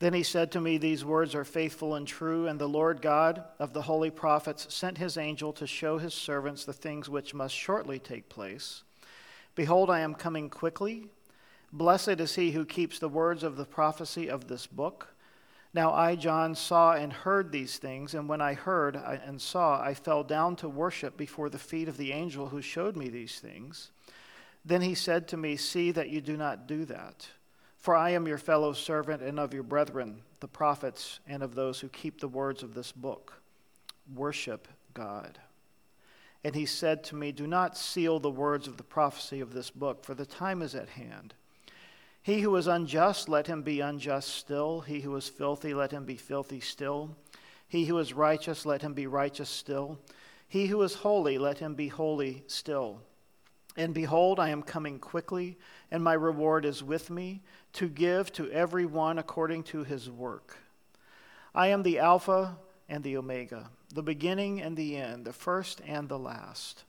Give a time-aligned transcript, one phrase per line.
[0.00, 3.42] Then he said to me, These words are faithful and true, and the Lord God
[3.58, 7.54] of the holy prophets sent his angel to show his servants the things which must
[7.54, 8.84] shortly take place.
[9.56, 11.06] Behold, I am coming quickly.
[11.72, 15.14] Blessed is he who keeps the words of the prophecy of this book.
[15.74, 19.94] Now I, John, saw and heard these things, and when I heard and saw, I
[19.94, 23.90] fell down to worship before the feet of the angel who showed me these things.
[24.64, 27.28] Then he said to me, See that you do not do that.
[27.78, 31.80] For I am your fellow servant and of your brethren, the prophets, and of those
[31.80, 33.40] who keep the words of this book.
[34.14, 35.38] Worship God.
[36.44, 39.70] And he said to me, Do not seal the words of the prophecy of this
[39.70, 41.34] book, for the time is at hand.
[42.22, 44.80] He who is unjust, let him be unjust still.
[44.80, 47.16] He who is filthy, let him be filthy still.
[47.68, 49.98] He who is righteous, let him be righteous still.
[50.48, 53.00] He who is holy, let him be holy still.
[53.76, 55.56] And behold, I am coming quickly,
[55.90, 57.42] and my reward is with me
[57.78, 60.58] to give to every one according to his work.
[61.54, 62.56] I am the Alpha
[62.88, 66.82] and the Omega, the beginning and the end, the first and the last.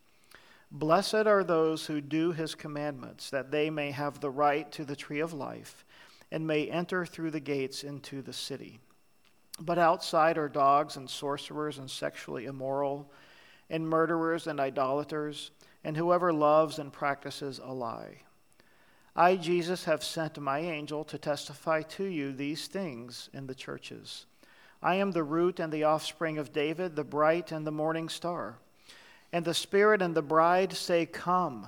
[0.71, 4.95] Blessed are those who do his commandments, that they may have the right to the
[4.95, 5.85] tree of life
[6.31, 8.79] and may enter through the gates into the city.
[9.59, 13.11] But outside are dogs and sorcerers and sexually immoral
[13.69, 15.51] and murderers and idolaters
[15.83, 18.23] and whoever loves and practices a lie.
[19.15, 24.25] I, Jesus, have sent my angel to testify to you these things in the churches.
[24.81, 28.57] I am the root and the offspring of David, the bright and the morning star.
[29.33, 31.67] And the Spirit and the bride say, Come.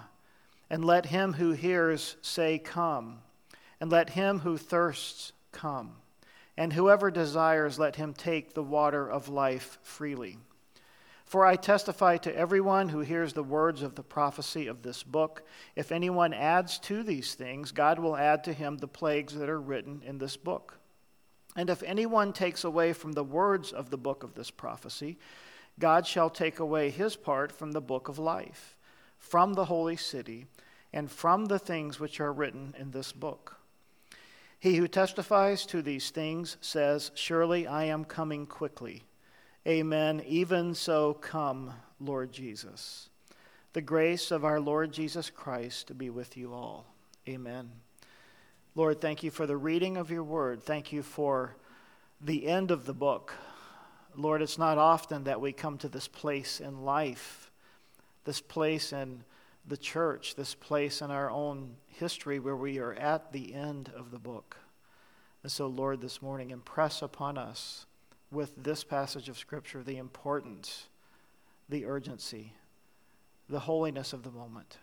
[0.70, 3.20] And let him who hears say, Come.
[3.80, 5.96] And let him who thirsts come.
[6.56, 10.38] And whoever desires, let him take the water of life freely.
[11.32, 15.44] For I testify to everyone who hears the words of the prophecy of this book
[15.78, 19.62] if anyone adds to these things, God will add to him the plagues that are
[19.62, 20.78] written in this book.
[21.56, 25.18] And if anyone takes away from the words of the book of this prophecy,
[25.80, 28.76] God shall take away his part from the book of life,
[29.18, 30.48] from the holy city,
[30.92, 33.56] and from the things which are written in this book.
[34.60, 39.04] He who testifies to these things says, Surely I am coming quickly.
[39.68, 40.24] Amen.
[40.26, 43.10] Even so, come, Lord Jesus.
[43.74, 46.88] The grace of our Lord Jesus Christ be with you all.
[47.30, 47.70] Amen.
[48.74, 50.64] Lord, thank you for the reading of your word.
[50.64, 51.56] Thank you for
[52.20, 53.34] the end of the book.
[54.16, 57.52] Lord, it's not often that we come to this place in life,
[58.26, 59.24] this place in
[59.68, 64.10] the church, this place in our own history where we are at the end of
[64.10, 64.58] the book.
[65.44, 67.86] And so, Lord, this morning, impress upon us
[68.32, 70.88] with this passage of Scripture the importance,
[71.70, 72.54] the urgency,
[73.50, 74.78] the holiness of the moment.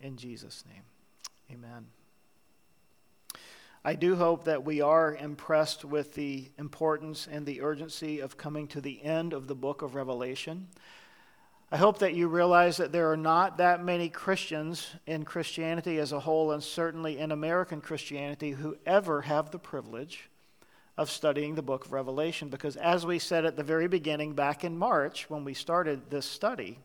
[0.00, 0.82] In Jesus' name,
[1.52, 1.86] amen.
[3.84, 8.66] I do hope that we are impressed with the importance and the urgency of coming
[8.68, 10.68] to the end of the book of Revelation.
[11.72, 16.12] I hope that you realize that there are not that many Christians in Christianity as
[16.12, 20.28] a whole, and certainly in American Christianity, who ever have the privilege
[21.00, 24.64] of studying the book of Revelation because, as we said at the very beginning, back
[24.64, 26.78] in March when we started this study,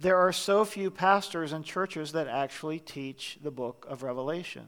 [0.00, 4.66] there are so few pastors and churches that actually teach the book of Revelation.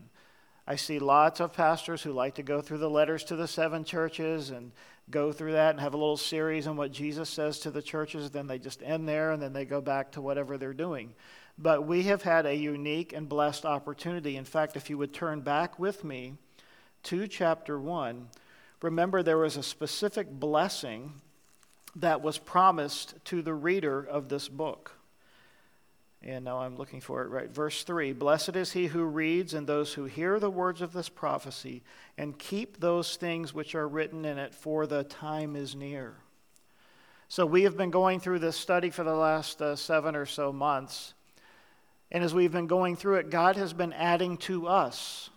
[0.65, 3.83] I see lots of pastors who like to go through the letters to the seven
[3.83, 4.71] churches and
[5.11, 8.31] go through that and have a little series on what Jesus says to the churches.
[8.31, 11.15] Then they just end there and then they go back to whatever they're doing.
[11.59, 14.37] But we have had a unique and blessed opportunity.
[14.37, 16.35] In fact, if you would turn back with me
[17.03, 18.29] 2, chapter 1,
[18.81, 21.13] remember there was a specific blessing
[21.97, 24.93] that was promised to the reader of this book.
[26.25, 27.51] And now I'm looking for it right.
[27.51, 31.09] Verse 3 Blessed is he who reads and those who hear the words of this
[31.09, 31.83] prophecy
[32.17, 36.15] and keep those things which are written in it, for the time is near.
[37.29, 40.53] So we have been going through this study for the last uh, seven or so
[40.53, 41.15] months.
[42.11, 45.31] And as we've been going through it, God has been adding to us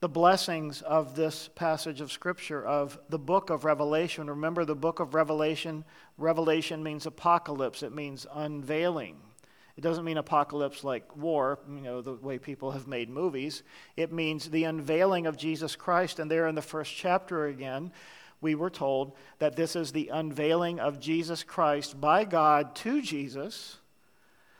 [0.00, 4.30] the blessings of this passage of Scripture, of the book of Revelation.
[4.30, 5.84] Remember, the book of Revelation,
[6.16, 9.16] Revelation means apocalypse, it means unveiling.
[9.76, 13.62] It doesn't mean apocalypse like war, you know, the way people have made movies.
[13.96, 16.18] It means the unveiling of Jesus Christ.
[16.18, 17.92] And there in the first chapter again,
[18.40, 23.78] we were told that this is the unveiling of Jesus Christ by God to Jesus,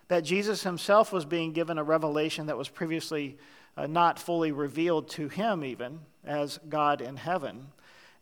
[0.07, 3.39] that Jesus himself was being given a revelation that was previously
[3.79, 7.69] uh, not fully revealed to him even as God in heaven.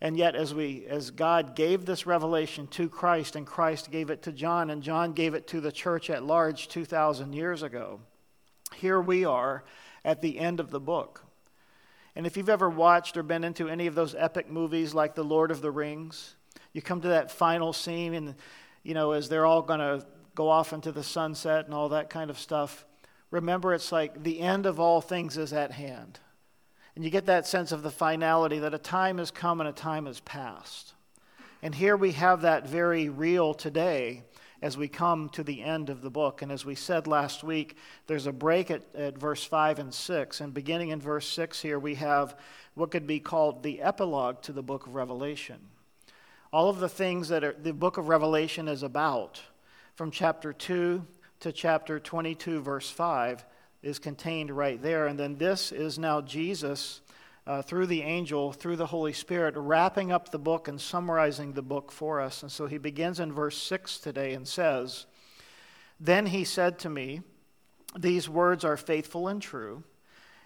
[0.03, 4.23] And yet, as, we, as God gave this revelation to Christ, and Christ gave it
[4.23, 8.01] to John, and John gave it to the church at large 2,000 years ago,
[8.75, 9.65] here we are
[10.05, 11.25] at the end of the book.
[12.15, 15.25] And if you've ever watched or been into any of those epic movies like The
[15.25, 16.37] Lord of the Rings,
[16.75, 18.35] you come to that final scene, and,
[18.83, 22.11] you know, as they're all going to go off into the sunset and all that
[22.11, 22.86] kind of stuff,
[23.31, 26.21] remember it's like the end of all things is at hand.
[26.95, 29.73] And you get that sense of the finality that a time has come and a
[29.73, 30.95] time has passed.
[31.63, 34.23] And here we have that very real today
[34.63, 36.41] as we come to the end of the book.
[36.41, 37.77] And as we said last week,
[38.07, 40.41] there's a break at, at verse 5 and 6.
[40.41, 42.37] And beginning in verse 6 here, we have
[42.75, 45.59] what could be called the epilogue to the book of Revelation.
[46.53, 49.43] All of the things that are, the book of Revelation is about,
[49.95, 51.05] from chapter 2
[51.41, 53.45] to chapter 22, verse 5,
[53.83, 55.07] is contained right there.
[55.07, 57.01] And then this is now Jesus
[57.47, 61.63] uh, through the angel, through the Holy Spirit, wrapping up the book and summarizing the
[61.63, 62.43] book for us.
[62.43, 65.07] And so he begins in verse 6 today and says,
[66.01, 67.23] Then he said to me,
[67.97, 69.85] These words are faithful and true.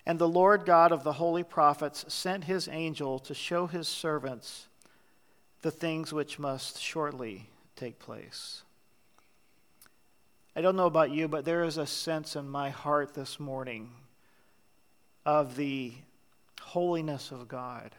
[0.04, 4.66] And the Lord God of the holy prophets sent his angel to show his servants
[5.62, 8.62] the things which must shortly take place.
[10.56, 13.90] I don't know about you, but there is a sense in my heart this morning
[15.24, 15.92] of the
[16.60, 17.94] holiness of God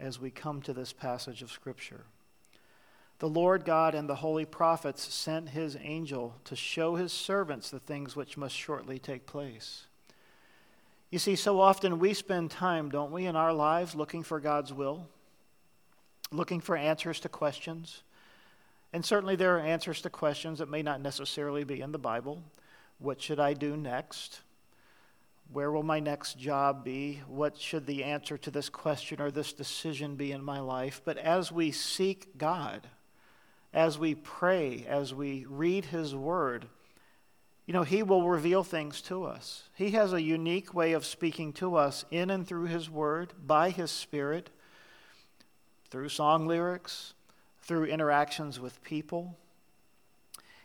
[0.00, 2.04] as we come to this passage of Scripture.
[3.18, 7.78] The Lord God and the holy prophets sent his angel to show his servants the
[7.78, 9.86] things which must shortly take place.
[11.10, 14.72] You see, so often we spend time, don't we, in our lives looking for God's
[14.72, 15.08] will,
[16.30, 18.02] looking for answers to questions.
[18.92, 22.42] And certainly there are answers to questions that may not necessarily be in the Bible.
[22.98, 24.40] What should I do next?
[25.52, 27.22] Where will my next job be?
[27.26, 31.00] What should the answer to this question or this decision be in my life?
[31.04, 32.86] But as we seek God,
[33.72, 36.66] as we pray, as we read His Word,
[37.66, 39.64] you know, He will reveal things to us.
[39.74, 43.70] He has a unique way of speaking to us in and through His Word, by
[43.70, 44.50] His Spirit,
[45.90, 47.14] through song lyrics,
[47.62, 49.38] through interactions with people.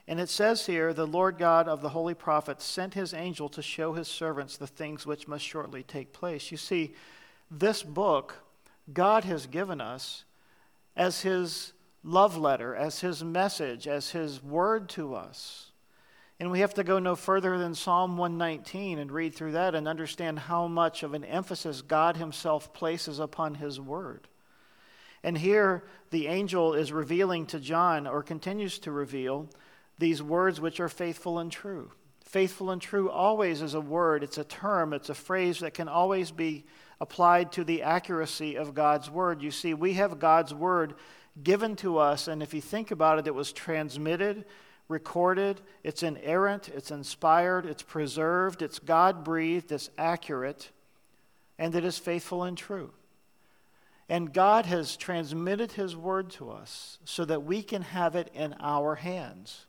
[0.08, 3.62] And it says here, the Lord God of the holy prophets sent his angel to
[3.62, 6.50] show his servants the things which must shortly take place.
[6.50, 6.96] You see,
[7.52, 8.36] this book
[8.94, 10.24] God has given us
[10.96, 11.74] as his
[12.04, 15.72] love letter, as his message, as his word to us.
[16.40, 19.88] And we have to go no further than Psalm 119 and read through that and
[19.88, 24.28] understand how much of an emphasis God himself places upon his word.
[25.24, 29.50] And here the angel is revealing to John, or continues to reveal,
[29.98, 31.92] these words which are faithful and true.
[32.24, 35.88] Faithful and true always is a word, it's a term, it's a phrase that can
[35.88, 36.66] always be
[37.00, 39.42] applied to the accuracy of God's word.
[39.42, 40.96] You see, we have God's word
[41.42, 44.46] given to us, and if you think about it, it was transmitted,
[44.88, 50.72] recorded, it's inerrant, it's inspired, it's preserved, it's God breathed, it's accurate,
[51.58, 52.92] and it is faithful and true.
[54.10, 58.56] And God has transmitted His word to us so that we can have it in
[58.60, 59.66] our hands.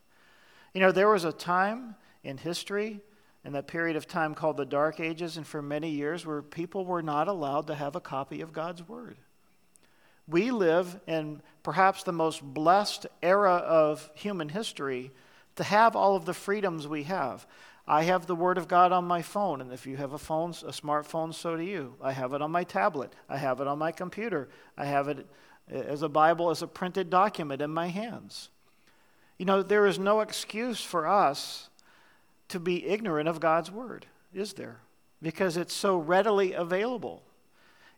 [0.73, 3.01] You know, there was a time in history,
[3.43, 6.85] in that period of time called the Dark Ages, and for many years, where people
[6.85, 9.17] were not allowed to have a copy of God's Word.
[10.27, 15.11] We live in perhaps the most blessed era of human history
[15.55, 17.45] to have all of the freedoms we have.
[17.89, 20.51] I have the Word of God on my phone, and if you have a phone,
[20.51, 21.95] a smartphone, so do you.
[21.99, 23.13] I have it on my tablet.
[23.27, 24.47] I have it on my computer.
[24.77, 25.25] I have it
[25.67, 28.49] as a Bible, as a printed document in my hands.
[29.39, 31.71] You know, there is no excuse for us
[32.49, 34.05] to be ignorant of God's word,
[34.35, 34.81] is there?
[35.19, 37.23] Because it's so readily available.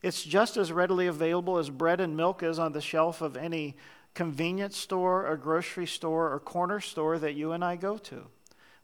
[0.01, 3.75] It's just as readily available as bread and milk is on the shelf of any
[4.13, 8.27] convenience store or grocery store or corner store that you and I go to.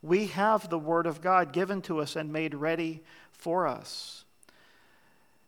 [0.08, 4.24] We have the Word of God given to us and made ready for us.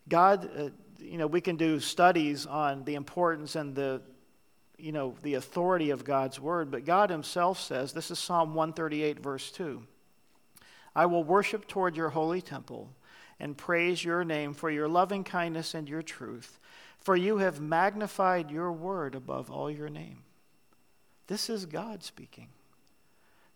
[0.07, 4.01] God, uh, you know, we can do studies on the importance and the
[4.79, 9.19] you know, the authority of God's word, but God himself says, this is Psalm 138,
[9.19, 9.83] verse 2
[10.95, 12.89] I will worship toward your holy temple
[13.39, 16.59] and praise your name for your loving kindness and your truth,
[16.97, 20.23] for you have magnified your word above all your name.
[21.27, 22.47] This is God speaking.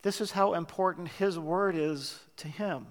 [0.04, 2.88] This is how important his word is to him.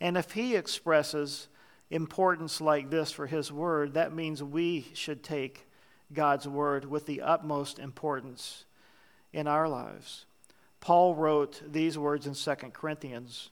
[0.00, 1.48] And if he expresses
[1.90, 5.66] importance like this for his word, that means we should take
[6.12, 8.64] God's word with the utmost importance
[9.32, 10.26] in our lives.
[10.80, 13.50] Paul wrote these words in 2 Corinthians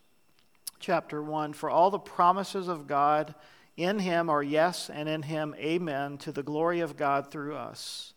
[0.78, 3.34] chapter 1 For all the promises of God
[3.76, 8.14] in him are yes, and in him amen, to the glory of God through us.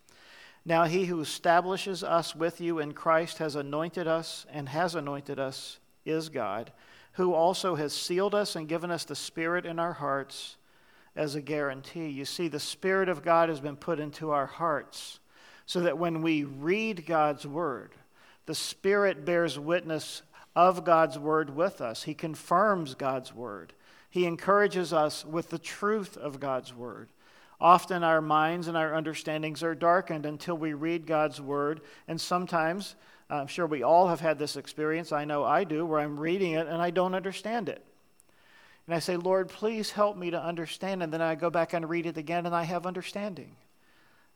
[0.66, 5.40] Now he who establishes us with you in Christ has anointed us and has anointed
[5.40, 6.72] us is God,
[7.14, 10.58] who also has sealed us and given us the Spirit in our hearts
[11.16, 12.08] as a guarantee.
[12.08, 15.20] You see, the Spirit of God has been put into our hearts
[15.66, 17.92] so that when we read God's Word,
[18.46, 20.24] the Spirit bears witness
[20.56, 22.04] of God's Word with us.
[22.04, 23.74] He confirms God's Word.
[24.10, 27.10] He encourages us with the truth of God's Word.
[27.62, 32.96] Often our minds and our understandings are darkened until we read God's Word, and sometimes,
[33.30, 36.20] uh, I'm sure we all have had this experience, I know I do, where I'm
[36.20, 37.84] reading it and I don't understand it.
[38.90, 41.04] And I say, Lord, please help me to understand.
[41.04, 43.56] And then I go back and read it again and I have understanding.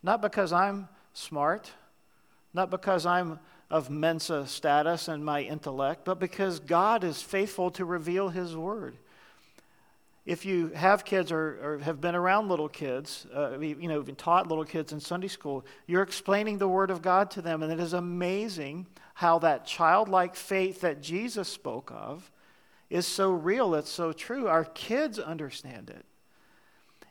[0.03, 1.71] Not because I'm smart,
[2.53, 3.39] not because I'm
[3.71, 8.97] of Mensa status and my intellect, but because God is faithful to reveal His Word.
[10.25, 14.15] If you have kids or, or have been around little kids, uh, you know, even
[14.15, 17.61] taught little kids in Sunday school, you're explaining the Word of God to them.
[17.61, 22.31] And it is amazing how that childlike faith that Jesus spoke of
[22.89, 24.47] is so real, it's so true.
[24.47, 26.05] Our kids understand it.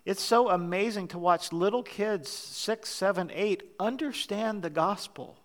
[0.04, 5.38] It's so amazing to watch little kids, six, seven, eight, understand the gospel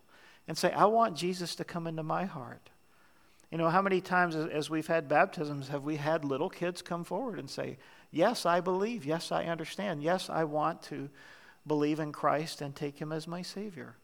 [0.48, 2.70] and say, I want Jesus to come into my heart.
[3.50, 7.04] You know, how many times as we've had baptisms have we had little kids come
[7.04, 7.78] forward and say,
[8.10, 9.04] Yes, I believe.
[9.04, 10.02] Yes, I understand.
[10.02, 11.10] Yes, I want to
[11.66, 13.96] believe in Christ and take him as my Savior.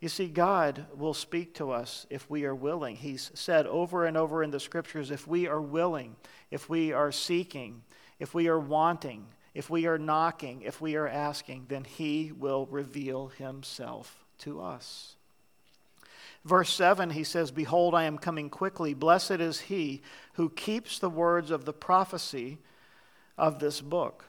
[0.00, 2.96] You see, God will speak to us if we are willing.
[2.96, 6.16] He's said over and over in the scriptures if we are willing,
[6.50, 7.82] if we are seeking,
[8.18, 12.66] if we are wanting, if we are knocking, if we are asking, then He will
[12.66, 15.14] reveal Himself to us.
[16.44, 18.94] Verse 7, he says, Behold, I am coming quickly.
[18.94, 20.02] Blessed is he
[20.34, 22.58] who keeps the words of the prophecy
[23.38, 24.24] of this book.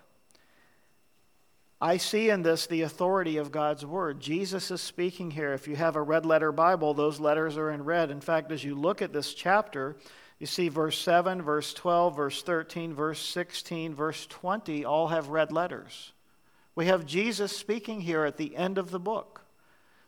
[1.81, 4.21] I see in this the authority of God's word.
[4.21, 5.53] Jesus is speaking here.
[5.53, 8.09] If you have a red letter Bible, those letters are in red.
[8.09, 9.97] In fact, as you look at this chapter,
[10.39, 15.51] you see verse 7, verse 12, verse 13, verse 16, verse 20 all have red
[15.51, 16.13] letters.
[16.75, 19.42] We have Jesus speaking here at the end of the book.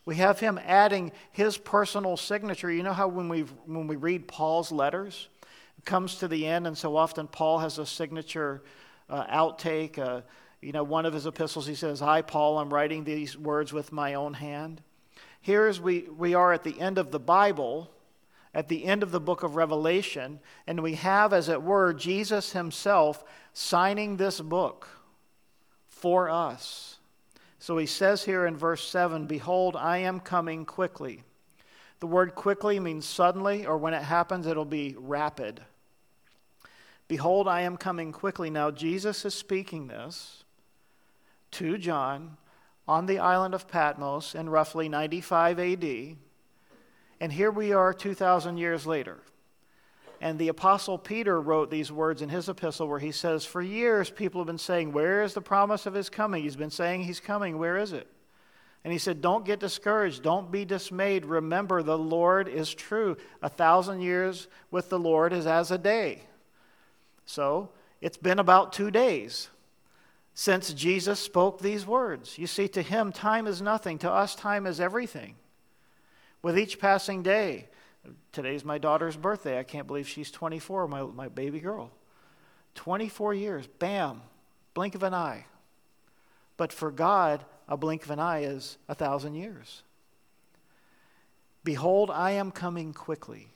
[0.06, 2.72] We have him adding his personal signature.
[2.72, 5.28] You know how when we, when we read Paul's letters,
[5.78, 8.62] it comes to the end, and so often Paul has a signature
[9.10, 10.22] uh, outtake, uh,
[10.62, 13.92] you know, one of his epistles, he says, I, Paul, I'm writing these words with
[13.92, 14.82] my own hand.
[15.42, 17.92] Here as we, we are at the end of the Bible,
[18.54, 22.54] at the end of the book of Revelation, and we have, as it were, Jesus
[22.54, 24.88] himself signing this book
[25.88, 26.95] for us.
[27.60, 31.24] So he says here in verse 7 Behold, I am coming quickly.
[32.00, 35.62] The word quickly means suddenly, or when it happens, it'll be rapid.
[37.08, 38.50] Behold, I am coming quickly.
[38.50, 40.44] Now, Jesus is speaking this
[41.52, 42.38] to John
[42.88, 46.18] on the island of Patmos in roughly 95 AD.
[47.22, 49.20] And here we are 2,000 years later.
[50.22, 54.10] And the Apostle Peter wrote these words in his epistle where he says, For years
[54.10, 56.44] people have been saying, Where is the promise of his coming?
[56.44, 57.58] He's been saying he's coming.
[57.58, 58.08] Where is it?
[58.84, 60.24] And he said, Don't get discouraged.
[60.24, 61.26] Don't be dismayed.
[61.26, 63.18] Remember, the Lord is true.
[63.42, 66.22] A thousand years with the Lord is as a day.
[67.26, 67.70] So
[68.02, 69.50] it's been about two days
[70.36, 72.38] since Jesus spoke these words.
[72.38, 73.98] You see, to him, time is nothing.
[74.00, 75.36] To us, time is everything.
[76.42, 77.70] With each passing day,
[78.32, 79.60] today's my daughter's birthday.
[79.60, 81.92] I can't believe she's 24, my, my baby girl.
[82.76, 84.22] 24 years, bam,
[84.74, 85.46] blink of an eye.
[86.58, 89.84] But for God, a blink of an eye is a thousand years.
[91.64, 93.48] Behold, I am coming quickly.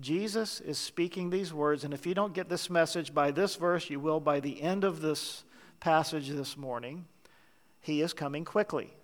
[0.00, 3.90] Jesus is speaking these words, and if you don't get this message by this verse,
[3.90, 5.44] you will by the end of this
[5.80, 7.04] passage this morning,
[7.80, 8.94] he is coming quickly.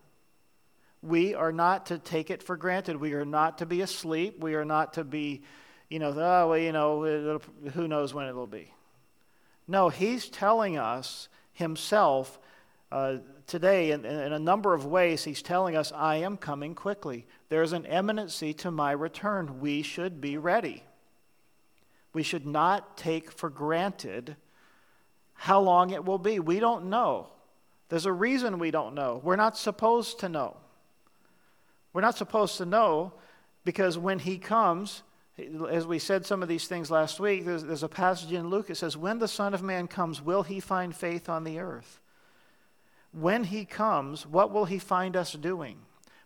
[1.02, 2.96] We are not to take it for granted.
[2.96, 4.40] We are not to be asleep.
[4.40, 5.42] We are not to be,
[5.88, 7.40] you know, oh, well, you know,
[7.74, 8.72] who knows when it'll be.
[9.68, 12.38] No, he's telling us himself
[12.90, 15.24] uh, today in, in a number of ways.
[15.24, 17.26] He's telling us, I am coming quickly.
[17.48, 19.60] There's an imminency to my return.
[19.60, 20.82] We should be ready.
[22.12, 24.36] We should not take for granted
[25.34, 26.40] how long it will be.
[26.40, 27.28] We don't know.
[27.90, 29.20] There's a reason we don't know.
[29.22, 30.56] We're not supposed to know.
[31.98, 33.12] We're not supposed to know
[33.64, 35.02] because when he comes,
[35.68, 38.68] as we said some of these things last week, there's, there's, a passage in Luke
[38.68, 41.98] that says, When the Son of Man comes, will he find faith on the earth?
[43.10, 45.78] When he comes, what will he find us doing?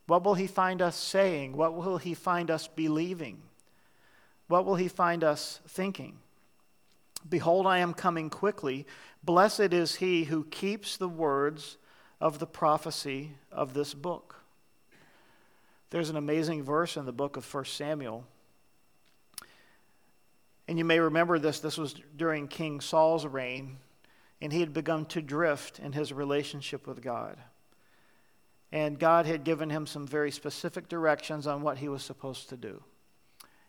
[0.07, 1.57] What will he find us saying?
[1.57, 3.41] What will he find us believing?
[4.49, 6.19] What will he find us thinking?
[7.27, 8.87] Behold, I am coming quickly.
[9.25, 11.79] Blessed is he who keeps the words
[12.21, 14.42] of the prophecy of this book.
[15.93, 18.25] There's an amazing verse in the book of 1 Samuel.
[20.67, 21.61] And you may remember this.
[21.61, 23.77] This was during King Saul's reign.
[24.41, 27.37] and he had begun to drift in his relationship with God.
[28.73, 32.57] And God had given him some very specific directions on what he was supposed to
[32.57, 32.83] do.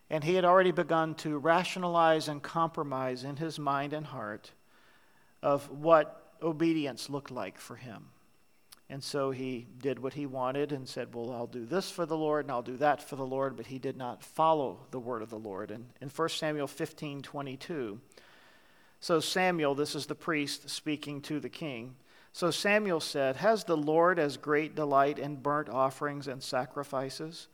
[0.10, 4.51] And he had already begun to rationalize and compromise in his mind and heart
[5.42, 8.12] of what obedience looked like for him.
[8.93, 12.15] And so he did what he wanted and said, Well, I'll do this for the
[12.15, 15.23] Lord and I'll do that for the Lord, but he did not follow the word
[15.23, 15.71] of the Lord.
[15.71, 18.00] And in 1 Samuel 15 22,
[19.00, 21.95] so Samuel, this is the priest speaking to the king.
[22.33, 27.47] So Samuel said, Has the Lord as great delight in burnt offerings and sacrifices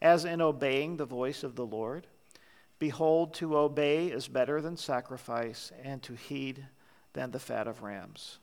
[0.00, 2.06] as in obeying the voice of the Lord?
[2.78, 6.64] Behold, to obey is better than sacrifice, and to heed
[7.14, 8.38] than the fat of rams.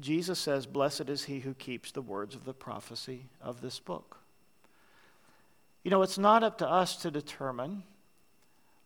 [0.00, 4.18] Jesus says, Blessed is he who keeps the words of the prophecy of this book.
[5.82, 7.82] You know, it's not up to us to determine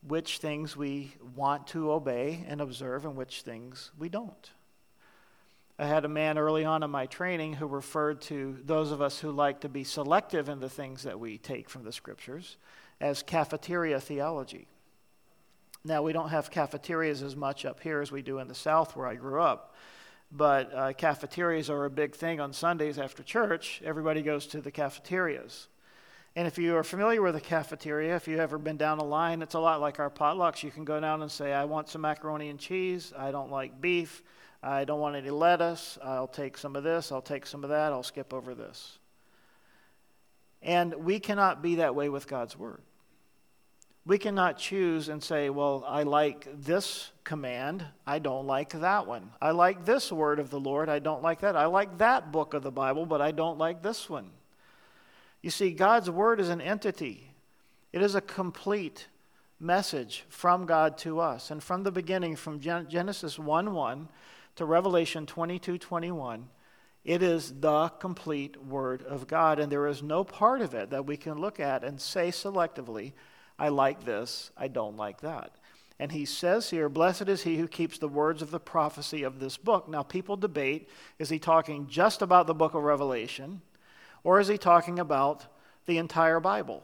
[0.07, 4.51] which things we want to obey and observe and which things we don't.
[5.79, 9.19] I had a man early on in my training who referred to those of us
[9.19, 12.57] who like to be selective in the things that we take from the scriptures
[13.01, 14.69] as cafeteria theology.
[15.85, 18.95] Now, we don't have cafeterias as much up here as we do in the South
[18.95, 19.75] where I grew up,
[20.33, 23.83] but uh, cafeterias are a big thing on Sundays after church.
[23.85, 25.69] Everybody goes to the cafeterias.
[26.35, 29.43] And if you are familiar with a cafeteria, if you've ever been down a line,
[29.43, 30.63] it's a lot like our potlucks.
[30.63, 33.13] You can go down and say, I want some macaroni and cheese.
[33.17, 34.23] I don't like beef.
[34.63, 35.99] I don't want any lettuce.
[36.03, 37.13] I'll take some of this.
[37.13, 37.93] I'll take some of that.
[37.93, 38.99] I'll skip over this.
[40.63, 42.81] And we cannot be that way with God's Word.
[44.05, 49.31] We cannot choose and say, well, I like this command, I don't like that one.
[49.41, 51.55] I like this word of the Lord, I don't like that.
[51.55, 54.31] I like that book of the Bible, but I don't like this one.
[55.41, 57.33] You see, God's word is an entity,
[57.93, 59.07] it is a complete
[59.63, 61.51] message from God to us.
[61.51, 64.09] And from the beginning, from Genesis 1 1
[64.57, 66.49] to Revelation 22 21,
[67.05, 69.59] it is the complete Word of God.
[69.59, 73.13] And there is no part of it that we can look at and say selectively,
[73.63, 75.53] I like this, I don't like that.
[76.01, 79.39] And he says here, Blessed is he who keeps the words of the prophecy of
[79.39, 79.89] this book.
[79.89, 80.89] Now, people debate
[81.21, 83.63] is he talking just about the book of Revelation,
[84.25, 85.47] or is he talking about
[85.87, 86.83] the entire Bible?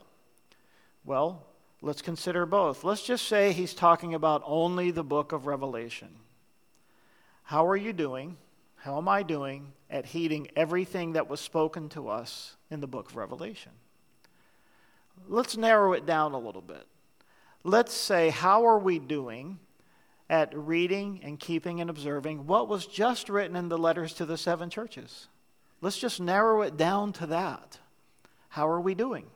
[1.05, 1.45] Well,
[1.83, 2.85] let's consider both.
[2.85, 6.11] Let's just say he's talking about only the book of Revelation.
[7.43, 8.37] How are you doing?
[8.77, 13.11] How am I doing at heeding everything that was spoken to us in the book
[13.11, 13.73] of Revelation?
[15.29, 16.87] Let's narrow it down a little bit.
[17.65, 19.59] Let's say, how are we doing
[20.31, 24.37] at reading and keeping and observing what was just written in the letters to the
[24.37, 25.29] seven churches?
[25.81, 27.79] Let's just narrow it down to that.
[28.51, 29.27] How are we doing?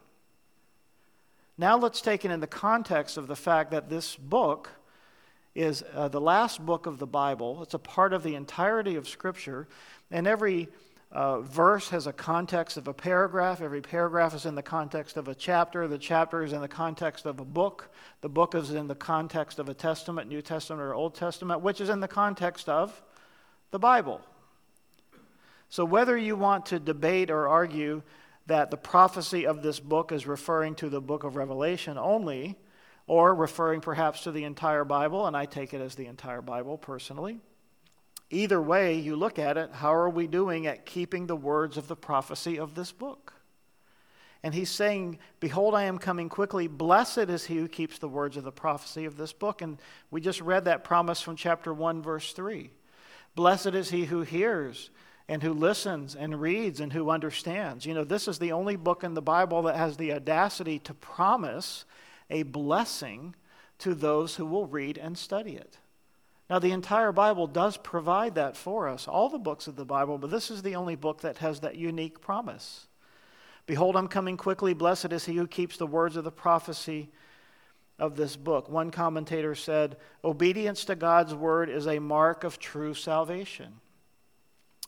[1.59, 4.71] Now let's take it in the context of the fact that this book
[5.55, 7.63] is uh, the last book of the Bible.
[7.63, 9.69] It's a part of the entirety of Scripture,
[10.11, 10.69] and every
[11.13, 13.61] uh, verse has a context of a paragraph.
[13.61, 15.87] Every paragraph is in the context of a chapter.
[15.87, 17.91] The chapter is in the context of a book.
[18.23, 21.83] The book is in the context of a testament, New Testament or Old Testament, which
[21.83, 23.03] is in the context of
[23.73, 24.23] the Bible.
[25.69, 28.03] So, whether you want to debate or argue
[28.47, 32.57] that the prophecy of this book is referring to the book of Revelation only,
[33.07, 36.79] or referring perhaps to the entire Bible, and I take it as the entire Bible
[36.79, 37.39] personally
[38.33, 41.87] Either way you look at it, how are we doing at keeping the words of
[41.87, 43.35] the prophecy of this book?
[44.43, 46.67] And he's saying, Behold, I am coming quickly.
[46.67, 49.61] Blessed is he who keeps the words of the prophecy of this book.
[49.61, 49.79] And
[50.11, 52.71] we just read that promise from chapter 1, verse 3.
[53.35, 54.89] Blessed is he who hears
[55.29, 57.85] and who listens and reads and who understands.
[57.85, 60.95] You know, this is the only book in the Bible that has the audacity to
[60.95, 61.85] promise
[62.31, 63.35] a blessing
[63.81, 65.77] to those who will read and study it.
[66.53, 70.19] Now, the entire Bible does provide that for us, all the books of the Bible,
[70.19, 72.89] but this is the only book that has that unique promise.
[73.65, 74.75] Behold, I'm coming quickly.
[74.75, 77.09] Blessed is he who keeps the words of the prophecy
[77.99, 78.69] of this book.
[78.69, 83.81] One commentator said, Obedience to God's word is a mark of true salvation.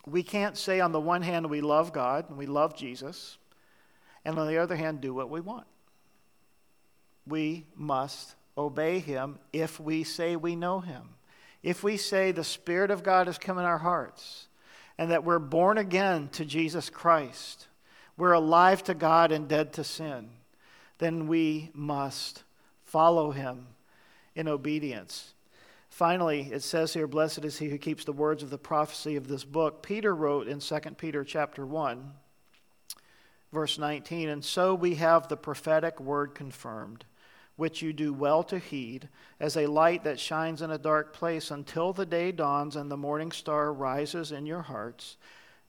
[0.05, 3.38] We can't say, on the one hand, we love God and we love Jesus,
[4.22, 5.66] and on the other hand, do what we want.
[7.27, 11.05] We must obey him if we say we know him
[11.64, 14.48] if we say the Spirit of God has come in our hearts
[14.98, 17.68] and that we're born again to Jesus Christ,
[18.18, 20.29] we're alive to God and dead to sin,
[20.98, 22.44] then we must
[22.83, 23.66] follow him
[24.37, 25.33] in obedience.
[25.88, 29.27] Finally, it says here, Blessed is he who keeps the words of the prophecy of
[29.27, 29.83] this book.
[29.83, 32.12] Peter wrote in 2 Peter chapter 1,
[33.55, 37.07] verse 19, And so we have the prophetic word confirmed
[37.57, 41.51] which you do well to heed, as a light that shines in a dark place
[41.51, 45.17] until the day dawns and the morning star rises in your hearts,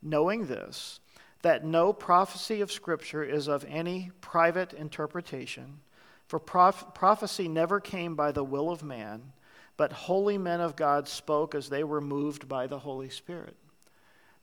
[0.02, 1.00] knowing this,
[1.42, 5.80] that no prophecy of Scripture is of any private interpretation,
[6.28, 9.34] for prof- prophecy never came by the will of man,
[9.78, 13.56] but holy men of God spoke as they were moved by the Holy Spirit.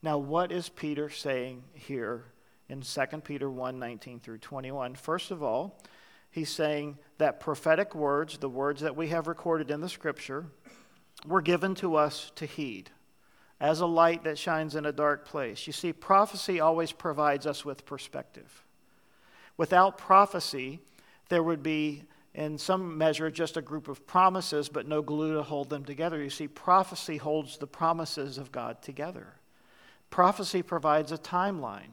[0.01, 2.25] Now, what is Peter saying here
[2.69, 4.95] in 2 Peter 1 19 through 21?
[4.95, 5.81] First of all,
[6.33, 10.47] he's saying that prophetic words, the words that we have recorded in the scripture,
[11.27, 12.89] were given to us to heed
[13.61, 15.67] as a light that shines in a dark place.
[15.67, 18.65] You see, prophecy always provides us with perspective.
[19.57, 20.79] Without prophecy,
[21.29, 25.43] there would be, in some measure, just a group of promises, but no glue to
[25.43, 26.21] hold them together.
[26.21, 29.35] You see, prophecy holds the promises of God together.
[30.09, 31.91] Prophecy provides a timeline.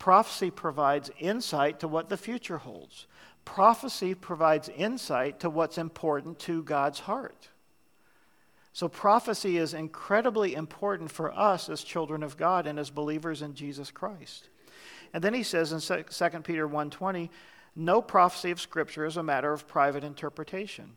[0.00, 3.06] Prophecy provides insight to what the future holds
[3.46, 7.48] prophecy provides insight to what's important to God's heart.
[8.74, 13.54] So, prophecy is incredibly important for us as children of God and as believers in
[13.54, 14.50] Jesus Christ.
[15.14, 17.30] And then he says in 2 Peter 1:20,
[17.74, 20.96] no prophecy of scripture is a matter of private interpretation.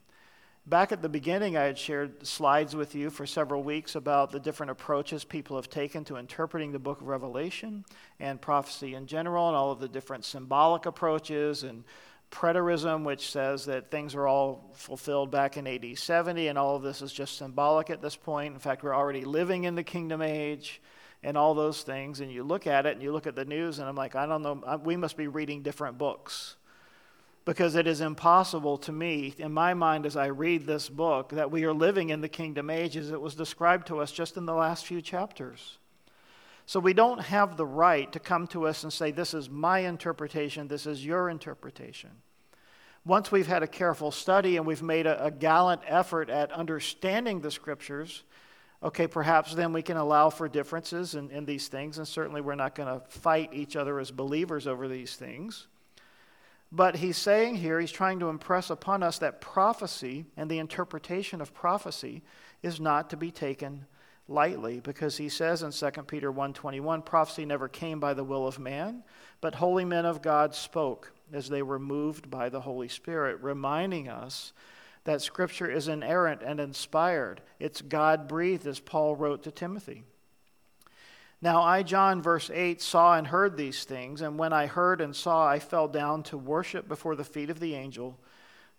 [0.66, 4.40] Back at the beginning, I had shared slides with you for several weeks about the
[4.40, 7.86] different approaches people have taken to interpreting the book of Revelation
[8.20, 11.84] and prophecy in general, and all of the different symbolic approaches and
[12.32, 16.84] preterism, which says that things are all fulfilled back in AD 70, and all of
[16.84, 18.54] this is just symbolic at this point.
[18.54, 20.82] In fact, we're already living in the kingdom age
[21.24, 22.20] and all those things.
[22.20, 24.26] And you look at it and you look at the news, and I'm like, I
[24.26, 26.56] don't know, we must be reading different books.
[27.46, 31.50] Because it is impossible to me, in my mind, as I read this book, that
[31.50, 34.46] we are living in the kingdom age as it was described to us just in
[34.46, 35.79] the last few chapters.
[36.70, 39.80] So we don't have the right to come to us and say, This is my
[39.80, 42.12] interpretation, this is your interpretation.
[43.04, 47.42] Once we've had a careful study and we've made a, a gallant effort at understanding
[47.42, 48.22] the scriptures,
[48.84, 52.54] okay, perhaps then we can allow for differences in, in these things, and certainly we're
[52.54, 55.66] not going to fight each other as believers over these things.
[56.72, 61.42] But he's saying here, he's trying to impress upon us that prophecy and the interpretation
[61.42, 62.22] of prophecy
[62.62, 63.88] is not to be taken
[64.30, 68.60] lightly because he says in 2 Peter 1:21 prophecy never came by the will of
[68.60, 69.04] man
[69.42, 74.08] but holy men of God spoke as they were moved by the Holy Spirit reminding
[74.08, 74.54] us
[75.04, 77.42] that scripture is inerrant and inspired.
[77.60, 80.04] It's God breathed as Paul wrote to Timothy.
[81.42, 85.16] Now I John verse 8 saw and heard these things and when I heard and
[85.16, 88.20] saw I fell down to worship before the feet of the angel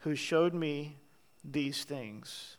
[0.00, 0.98] who showed me
[1.42, 2.58] these things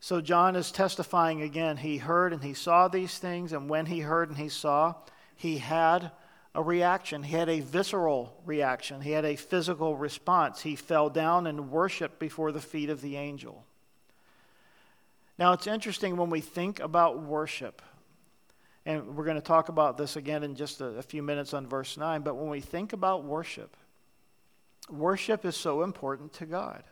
[0.00, 1.76] so John is testifying again.
[1.76, 4.94] He heard and he saw these things, and when he heard and he saw,
[5.36, 6.10] he had
[6.54, 7.22] a reaction.
[7.22, 9.02] He had a visceral reaction.
[9.02, 10.62] He had a physical response.
[10.62, 13.64] He fell down and worshiped before the feet of the angel.
[15.38, 17.82] Now, it's interesting when we think about worship,
[18.86, 21.66] and we're going to talk about this again in just a, a few minutes on
[21.66, 23.76] verse 9, but when we think about worship,
[24.90, 26.82] worship is so important to God.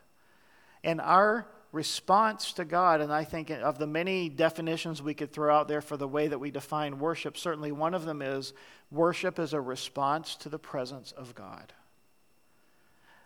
[0.85, 5.55] And our response to God, and I think of the many definitions we could throw
[5.55, 8.53] out there for the way that we define worship, certainly one of them is
[8.91, 11.73] worship is a response to the presence of God.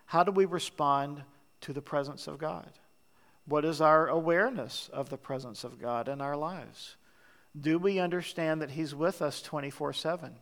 [0.07, 1.23] How do we respond
[1.63, 2.71] to the presence of God?
[3.47, 6.97] What is our awareness of the presence of God in our lives?
[7.59, 10.37] Do we understand that He's with us 24 7?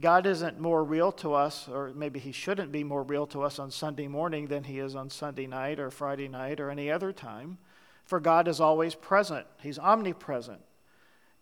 [0.00, 3.58] God isn't more real to us, or maybe He shouldn't be more real to us
[3.58, 7.12] on Sunday morning than He is on Sunday night or Friday night or any other
[7.12, 7.58] time.
[8.04, 10.60] For God is always present, He's omnipresent.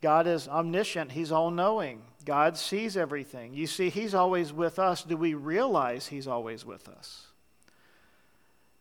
[0.02, 2.02] God is omniscient, He's all knowing.
[2.24, 3.54] God sees everything.
[3.54, 5.02] You see, He's always with us.
[5.02, 7.28] Do we realize He's always with us?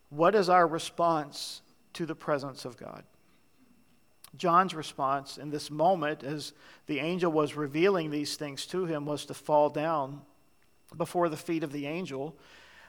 [0.09, 1.61] What is our response
[1.93, 3.03] to the presence of God?
[4.37, 6.53] John's response in this moment, as
[6.87, 10.21] the angel was revealing these things to him, was to fall down
[10.97, 12.37] before the feet of the angel.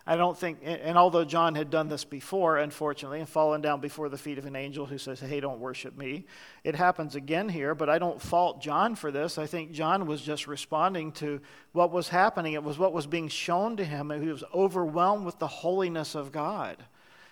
[0.04, 4.08] I don't think, and although John had done this before, unfortunately, and fallen down before
[4.08, 6.26] the feet of an angel who says, Hey, don't worship me,
[6.64, 9.38] it happens again here, but I don't fault John for this.
[9.38, 12.54] I think John was just responding to what was happening.
[12.54, 16.16] It was what was being shown to him, and he was overwhelmed with the holiness
[16.16, 16.78] of God.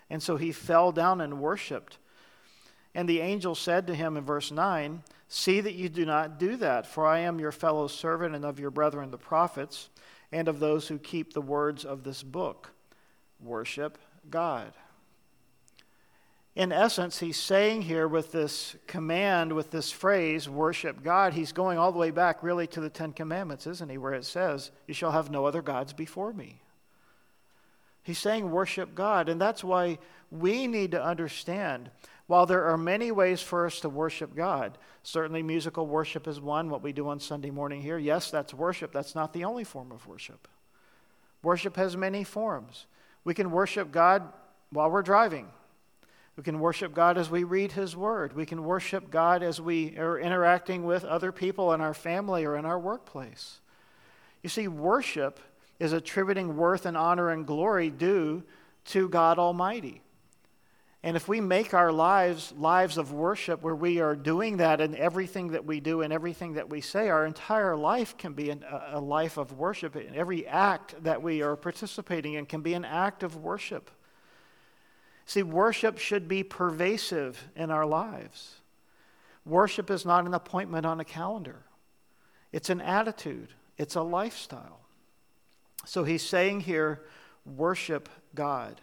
[0.08, 1.98] And so he fell down and worshiped.
[2.94, 6.56] And the angel said to him in verse 9, See that you do not do
[6.56, 9.88] that, for I am your fellow servant and of your brethren the prophets,
[10.32, 12.72] and of those who keep the words of this book.
[13.40, 13.96] Worship
[14.28, 14.72] God.
[16.56, 21.78] In essence, he's saying here with this command, with this phrase, worship God, he's going
[21.78, 23.98] all the way back really to the Ten Commandments, isn't he?
[23.98, 26.60] Where it says, You shall have no other gods before me.
[28.02, 29.28] He's saying worship God.
[29.28, 29.98] And that's why
[30.30, 31.90] we need to understand
[32.30, 36.70] while there are many ways for us to worship God, certainly musical worship is one,
[36.70, 37.98] what we do on Sunday morning here.
[37.98, 38.92] Yes, that's worship.
[38.92, 40.46] That's not the only form of worship.
[41.42, 42.86] Worship has many forms.
[43.24, 44.32] We can worship God
[44.70, 45.48] while we're driving.
[46.36, 48.32] We can worship God as we read His Word.
[48.36, 52.56] We can worship God as we are interacting with other people in our family or
[52.56, 53.58] in our workplace.
[54.44, 55.40] You see, worship
[55.80, 58.44] is attributing worth and honor and glory due
[58.84, 60.00] to God Almighty.
[61.02, 64.94] And if we make our lives lives of worship where we are doing that in
[64.94, 68.64] everything that we do and everything that we say, our entire life can be an,
[68.90, 69.94] a life of worship.
[69.94, 73.90] And every act that we are participating in can be an act of worship.
[75.24, 78.56] See, worship should be pervasive in our lives.
[79.46, 81.62] Worship is not an appointment on a calendar,
[82.52, 84.80] it's an attitude, it's a lifestyle.
[85.86, 87.02] So he's saying here,
[87.46, 88.82] worship God.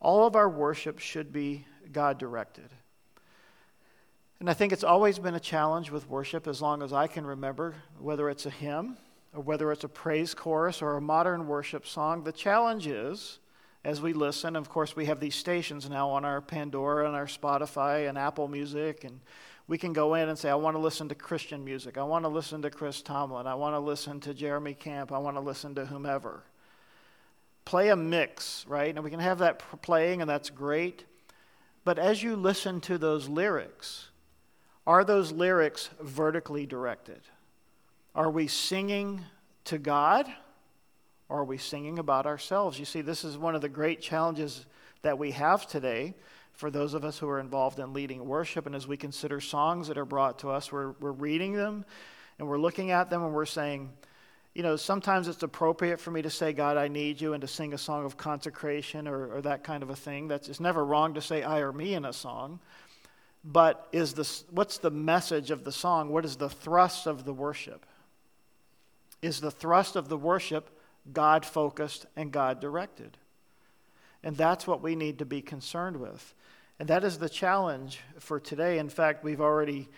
[0.00, 2.70] All of our worship should be God directed.
[4.40, 7.26] And I think it's always been a challenge with worship as long as I can
[7.26, 8.98] remember, whether it's a hymn
[9.32, 12.24] or whether it's a praise chorus or a modern worship song.
[12.24, 13.38] The challenge is,
[13.84, 17.26] as we listen, of course, we have these stations now on our Pandora and our
[17.26, 19.20] Spotify and Apple Music, and
[19.66, 21.96] we can go in and say, I want to listen to Christian music.
[21.96, 23.46] I want to listen to Chris Tomlin.
[23.46, 25.10] I want to listen to Jeremy Camp.
[25.10, 26.42] I want to listen to whomever
[27.64, 28.94] play a mix, right?
[28.94, 31.04] And we can have that playing, and that's great.
[31.84, 34.08] But as you listen to those lyrics,
[34.86, 37.20] are those lyrics vertically directed?
[38.14, 39.22] Are we singing
[39.64, 40.26] to God?
[41.28, 42.78] Or are we singing about ourselves?
[42.78, 44.66] You see, this is one of the great challenges
[45.02, 46.14] that we have today
[46.52, 48.66] for those of us who are involved in leading worship.
[48.66, 51.84] And as we consider songs that are brought to us, we're, we're reading them
[52.38, 53.90] and we're looking at them and we're saying,
[54.54, 57.48] you know, sometimes it's appropriate for me to say, God, I need you, and to
[57.48, 60.28] sing a song of consecration or, or that kind of a thing.
[60.28, 62.60] That's, it's never wrong to say I or me in a song.
[63.44, 66.08] But is this, what's the message of the song?
[66.08, 67.84] What is the thrust of the worship?
[69.22, 70.70] Is the thrust of the worship
[71.12, 73.18] God focused and God directed?
[74.22, 76.32] And that's what we need to be concerned with.
[76.78, 78.78] And that is the challenge for today.
[78.78, 79.88] In fact, we've already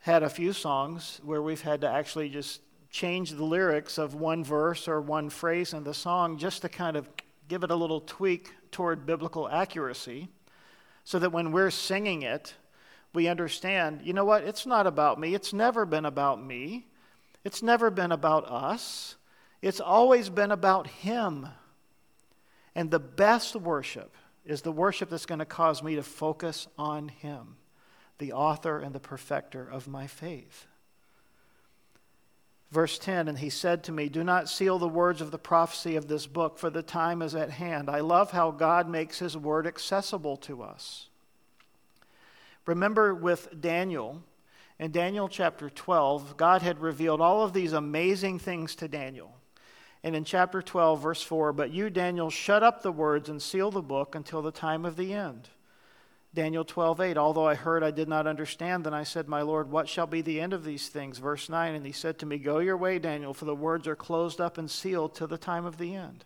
[0.00, 2.60] had a few songs where we've had to actually just
[2.90, 6.96] change the lyrics of one verse or one phrase in the song just to kind
[6.96, 7.08] of
[7.48, 10.28] give it a little tweak toward biblical accuracy
[11.04, 12.54] so that when we're singing it,
[13.12, 14.44] we understand, you know what?
[14.44, 15.34] It's not about me.
[15.34, 16.86] It's never been about me.
[17.44, 19.16] It's never been about us.
[19.62, 21.48] It's always been about Him.
[22.74, 27.08] And the best worship is the worship that's going to cause me to focus on
[27.08, 27.56] Him,
[28.18, 30.66] the author and the perfecter of my faith.
[32.70, 35.96] Verse 10 And he said to me, Do not seal the words of the prophecy
[35.96, 37.90] of this book, for the time is at hand.
[37.90, 41.08] I love how God makes his word accessible to us.
[42.66, 44.22] Remember with Daniel,
[44.78, 49.36] in Daniel chapter 12, God had revealed all of these amazing things to Daniel.
[50.02, 53.70] And in chapter 12, verse 4, But you, Daniel, shut up the words and seal
[53.70, 55.48] the book until the time of the end.
[56.32, 59.88] Daniel 12:8 Although I heard I did not understand then I said my lord what
[59.88, 61.18] shall be the end of these things?
[61.18, 63.96] Verse 9 and he said to me go your way Daniel for the words are
[63.96, 66.24] closed up and sealed till the time of the end.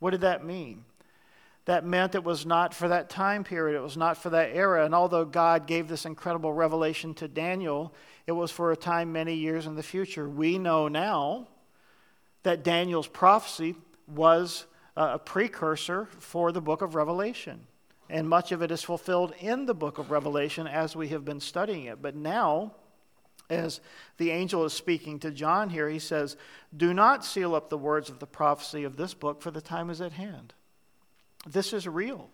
[0.00, 0.84] What did that mean?
[1.66, 4.84] That meant it was not for that time period it was not for that era
[4.84, 7.94] and although God gave this incredible revelation to Daniel
[8.26, 10.28] it was for a time many years in the future.
[10.28, 11.46] We know now
[12.42, 13.76] that Daniel's prophecy
[14.08, 14.66] was
[14.96, 17.66] uh, a precursor for the book of Revelation
[18.10, 21.40] and much of it is fulfilled in the book of Revelation as we have been
[21.40, 22.02] studying it.
[22.02, 22.72] But now,
[23.48, 23.80] as
[24.16, 26.36] the angel is speaking to John here, he says,
[26.76, 29.90] Do not seal up the words of the prophecy of this book, for the time
[29.90, 30.54] is at hand.
[31.46, 32.30] This is real.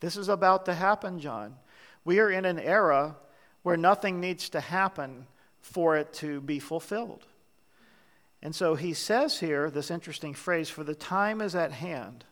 [0.00, 1.56] This is about to happen, John.
[2.04, 3.16] We are in an era
[3.62, 5.26] where nothing needs to happen
[5.60, 7.26] for it to be fulfilled.
[8.42, 12.24] And so he says here this interesting phrase, For the time is at hand.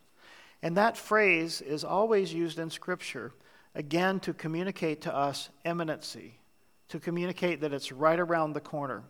[0.61, 3.31] And that phrase is always used in Scripture,
[3.75, 6.39] again, to communicate to us imminency,
[6.89, 9.03] to communicate that it's right around the corner.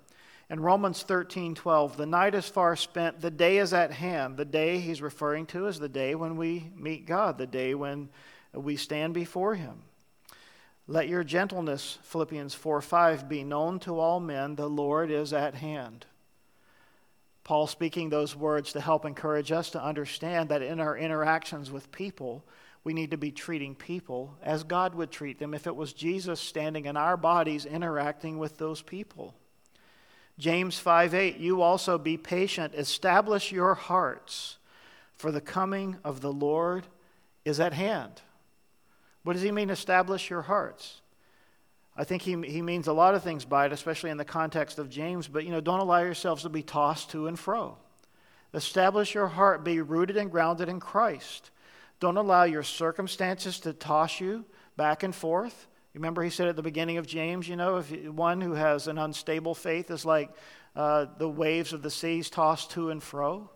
[0.49, 4.37] In Romans 13 12, the night is far spent, the day is at hand.
[4.37, 8.09] The day he's referring to is the day when we meet God, the day when
[8.53, 9.83] we stand before him.
[10.87, 15.53] Let your gentleness, Philippians 4 5, be known to all men, the Lord is at
[15.53, 16.07] hand.
[17.49, 21.91] Paul speaking those words to help encourage us to understand that in our interactions with
[21.91, 22.45] people,
[22.83, 26.39] we need to be treating people as God would treat them if it was Jesus
[26.39, 29.33] standing in our bodies interacting with those people.
[30.37, 34.59] James 5 8, you also be patient, establish your hearts,
[35.15, 36.85] for the coming of the Lord
[37.45, 38.21] is at hand.
[39.23, 41.01] What does he mean, establish your hearts?
[41.99, 44.79] I think he, he means a lot of things by it, especially in the context
[44.79, 47.77] of James, but you know, don't allow yourselves to be tossed to and fro.
[48.53, 51.51] Establish your heart, be rooted and grounded in Christ.
[51.99, 54.45] Don't allow your circumstances to toss you
[54.77, 55.67] back and forth.
[55.93, 58.97] Remember, he said at the beginning of James, you know, if one who has an
[58.97, 60.29] unstable faith is like
[60.77, 63.49] uh, the waves of the seas tossed to and fro.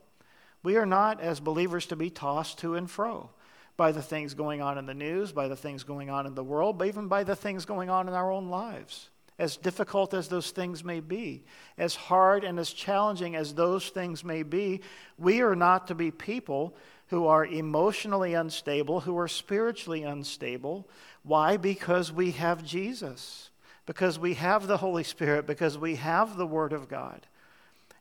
[0.64, 3.30] We are not, as believers, to be tossed to and fro
[3.76, 6.44] by the things going on in the news, by the things going on in the
[6.44, 9.10] world, but even by the things going on in our own lives.
[9.40, 11.44] As difficult as those things may be,
[11.78, 14.82] as hard and as challenging as those things may be,
[15.18, 16.76] we are not to be people
[17.08, 20.88] who are emotionally unstable, who are spiritually unstable.
[21.24, 21.58] Why?
[21.58, 23.50] Because we have Jesus,
[23.88, 27.26] because we have the Holy Spirit, because we have the Word of God.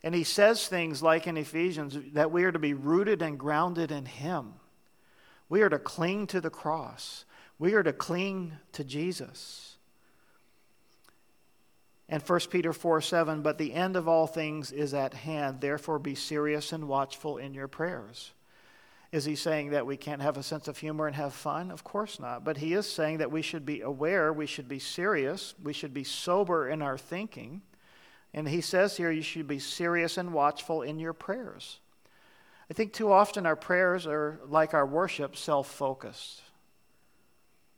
[0.03, 3.91] And he says things like in Ephesians that we are to be rooted and grounded
[3.91, 4.55] in Him.
[5.53, 7.27] We are to cling to the cross.
[7.59, 9.77] We are to cling to Jesus.
[12.09, 15.61] And 1 Peter 4 7, but the end of all things is at hand.
[15.61, 18.31] Therefore, be serious and watchful in your prayers.
[19.13, 21.71] Is he saying that we can't have a sense of humor and have fun?
[21.71, 22.45] Of course not.
[22.45, 25.93] But he is saying that we should be aware, we should be serious, we should
[25.93, 27.61] be sober in our thinking.
[28.33, 31.79] And he says here, you should be serious and watchful in your prayers.
[32.73, 36.41] I think too often our prayers are like our worship, self focused.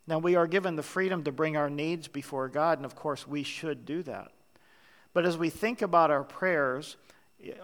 [0.07, 3.27] Now, we are given the freedom to bring our needs before God, and of course,
[3.27, 4.31] we should do that.
[5.13, 6.97] But as we think about our prayers,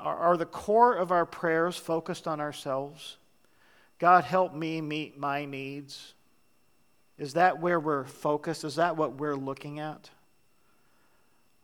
[0.01, 3.17] are, the core of our prayers focused on ourselves?
[4.01, 6.15] God, help me meet my needs.
[7.17, 8.65] Is that where we're focused?
[8.65, 10.11] Is that what we're looking at?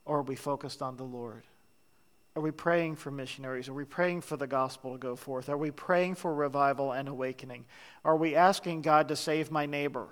[0.05, 1.43] Or are we focused on the Lord?
[2.37, 3.67] Are we praying for missionaries?
[3.67, 5.49] Are we praying for the gospel to go forth?
[5.49, 7.65] Are we praying for revival and awakening?
[8.05, 10.07] Are we asking God to save my neighbor?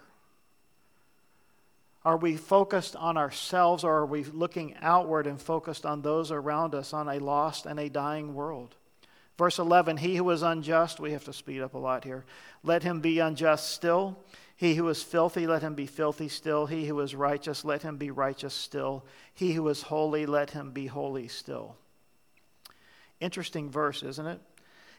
[2.03, 6.73] Are we focused on ourselves or are we looking outward and focused on those around
[6.73, 8.73] us, on a lost and a dying world?
[9.37, 12.25] Verse 11 He who is unjust, we have to speed up a lot here,
[12.63, 14.17] let him be unjust still.
[14.55, 16.65] He who is filthy, let him be filthy still.
[16.65, 19.05] He who is righteous, let him be righteous still.
[19.35, 21.75] He who is holy, let him be holy still.
[23.19, 24.41] Interesting verse, isn't it?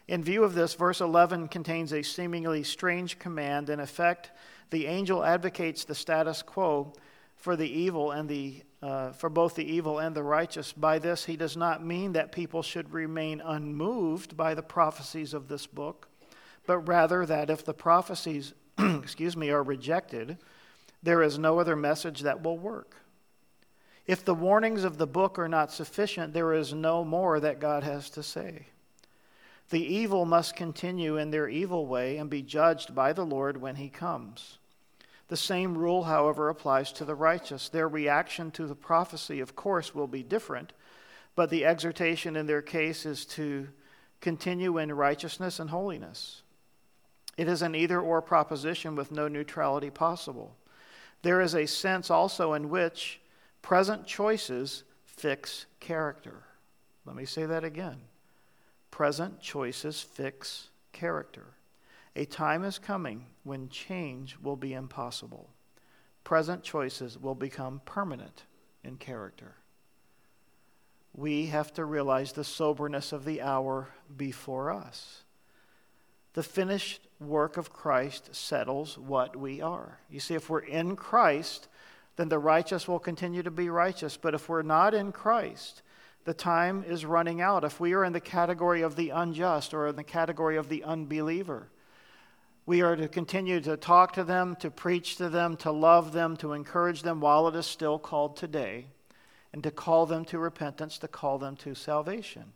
[0.07, 3.69] In view of this, verse 11 contains a seemingly strange command.
[3.69, 4.31] In effect,
[4.69, 6.93] the angel advocates the status quo
[7.35, 10.71] for the evil and the uh, for both the evil and the righteous.
[10.71, 15.47] By this, he does not mean that people should remain unmoved by the prophecies of
[15.47, 16.09] this book,
[16.67, 20.37] but rather that if the prophecies, excuse me, are rejected,
[21.01, 22.95] there is no other message that will work.
[24.07, 27.83] If the warnings of the book are not sufficient, there is no more that God
[27.83, 28.67] has to say.
[29.69, 33.75] The evil must continue in their evil way and be judged by the Lord when
[33.75, 34.59] he comes.
[35.27, 37.67] The same rule, however, applies to the righteous.
[37.67, 40.71] Their reaction to the prophecy, of course, will be different,
[41.35, 43.67] but the exhortation in their case is to
[44.21, 46.43] continue in righteousness and holiness.
[47.35, 50.55] It is an either or proposition with no neutrality possible.
[51.23, 53.19] There is a sense also in which
[53.61, 56.43] Present choices fix character.
[57.05, 57.97] Let me say that again.
[58.91, 61.53] Present choices fix character.
[62.15, 65.49] A time is coming when change will be impossible.
[66.23, 68.43] Present choices will become permanent
[68.83, 69.55] in character.
[71.13, 75.23] We have to realize the soberness of the hour before us.
[76.33, 79.99] The finished work of Christ settles what we are.
[80.09, 81.67] You see, if we're in Christ,
[82.17, 84.17] then the righteous will continue to be righteous.
[84.17, 85.81] But if we're not in Christ,
[86.25, 87.63] the time is running out.
[87.63, 90.83] If we are in the category of the unjust or in the category of the
[90.83, 91.69] unbeliever,
[92.65, 96.35] we are to continue to talk to them, to preach to them, to love them,
[96.37, 98.87] to encourage them while it is still called today,
[99.53, 102.51] and to call them to repentance, to call them to salvation.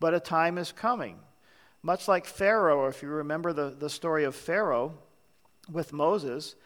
[0.00, 1.18] But a time is coming.
[1.84, 4.94] Much like Pharaoh, if you remember the, the story of Pharaoh
[5.70, 6.56] with Moses,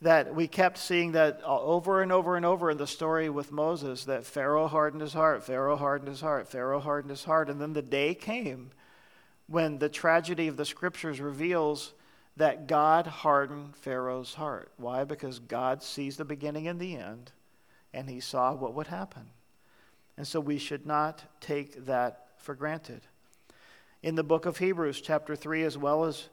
[0.00, 3.50] that we kept seeing that uh, over and over and over in the story with
[3.50, 7.50] Moses that Pharaoh hardened his heart, Pharaoh hardened his heart, Pharaoh hardened his heart.
[7.50, 8.70] And then the day came
[9.48, 11.94] when the tragedy of the scriptures reveals
[12.36, 14.70] that God hardened Pharaoh's heart.
[14.76, 15.02] Why?
[15.02, 17.32] Because God sees the beginning and the end,
[17.92, 19.30] and he saw what would happen.
[20.16, 23.02] And so we should not take that for granted.
[24.02, 26.28] In the book of Hebrews, chapter 3, as well as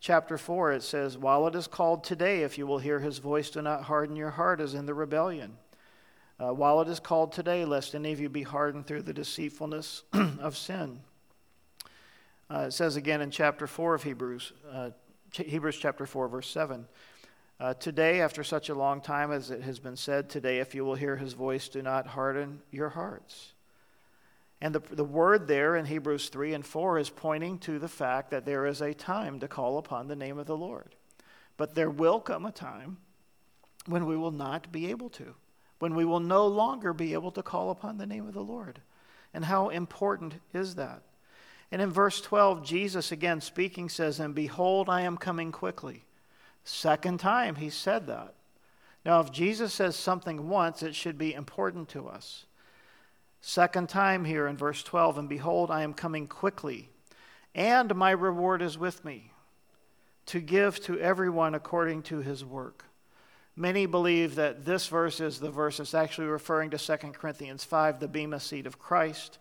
[0.00, 3.50] chapter 4, it says, While it is called today, if you will hear his voice,
[3.50, 5.58] do not harden your heart as in the rebellion.
[6.38, 10.04] Uh, while it is called today, lest any of you be hardened through the deceitfulness
[10.40, 11.00] of sin.
[12.50, 14.90] Uh, it says again in chapter 4 of Hebrews, uh,
[15.32, 16.86] Hebrews chapter 4, verse 7.
[17.60, 20.82] Uh, today, after such a long time as it has been said, today, if you
[20.82, 23.52] will hear his voice, do not harden your hearts.
[24.60, 28.30] And the, the word there in Hebrews 3 and 4 is pointing to the fact
[28.30, 30.94] that there is a time to call upon the name of the Lord.
[31.56, 32.98] But there will come a time
[33.86, 35.34] when we will not be able to,
[35.78, 38.80] when we will no longer be able to call upon the name of the Lord.
[39.32, 41.02] And how important is that?
[41.72, 46.04] And in verse 12, Jesus again speaking says, And behold, I am coming quickly.
[46.64, 48.34] Second time he said that.
[49.04, 52.44] Now, if Jesus says something once, it should be important to us.
[53.40, 56.90] Second time here in verse 12, And behold, I am coming quickly,
[57.54, 59.32] and my reward is with me,
[60.26, 62.84] to give to everyone according to his work.
[63.56, 67.98] Many believe that this verse is the verse that's actually referring to 2 Corinthians 5,
[67.98, 69.38] the Bema seat of Christ.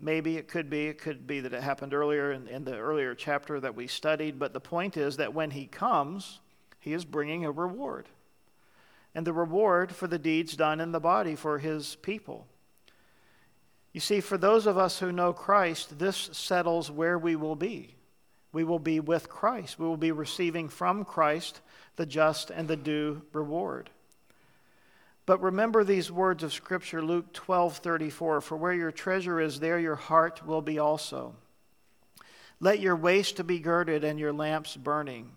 [0.00, 0.86] Maybe it could be.
[0.86, 4.38] It could be that it happened earlier in, in the earlier chapter that we studied.
[4.38, 6.40] But the point is that when he comes,
[6.80, 8.08] he is bringing a reward.
[9.14, 12.46] And the reward for the deeds done in the body for his people.
[13.96, 17.94] You see, for those of us who know Christ, this settles where we will be.
[18.52, 19.78] We will be with Christ.
[19.78, 21.62] We will be receiving from Christ
[21.96, 23.88] the just and the due reward.
[25.24, 29.78] But remember these words of Scripture, Luke 12 34 For where your treasure is, there
[29.78, 31.34] your heart will be also.
[32.60, 35.30] Let your waist be girded and your lamps burning,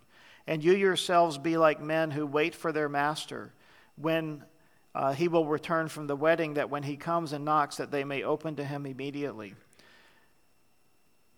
[0.45, 3.53] and you yourselves be like men who wait for their master
[3.95, 4.43] when
[5.00, 8.04] uh, he will return from the wedding, that when he comes and knocks, that they
[8.04, 9.54] may open to him immediately.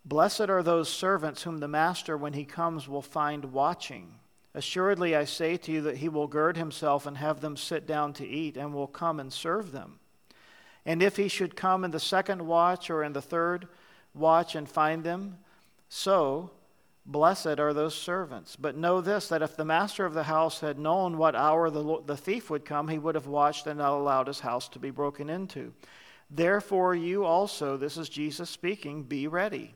[0.04, 4.14] Blessed are those servants whom the master, when he comes, will find watching.
[4.52, 8.14] Assuredly, I say to you that he will gird himself and have them sit down
[8.14, 10.00] to eat, and will come and serve them.
[10.84, 13.68] And if he should come in the second watch or in the third
[14.12, 15.38] watch and find them,
[15.88, 16.50] so
[17.04, 18.56] blessed are those servants.
[18.56, 22.02] But know this that if the master of the house had known what hour the,
[22.06, 24.90] the thief would come, he would have watched and not allowed his house to be
[24.90, 25.72] broken into.
[26.30, 29.74] Therefore, you also, this is Jesus speaking, be ready.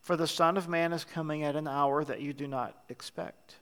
[0.00, 3.56] For the Son of Man is coming at an hour that you do not expect.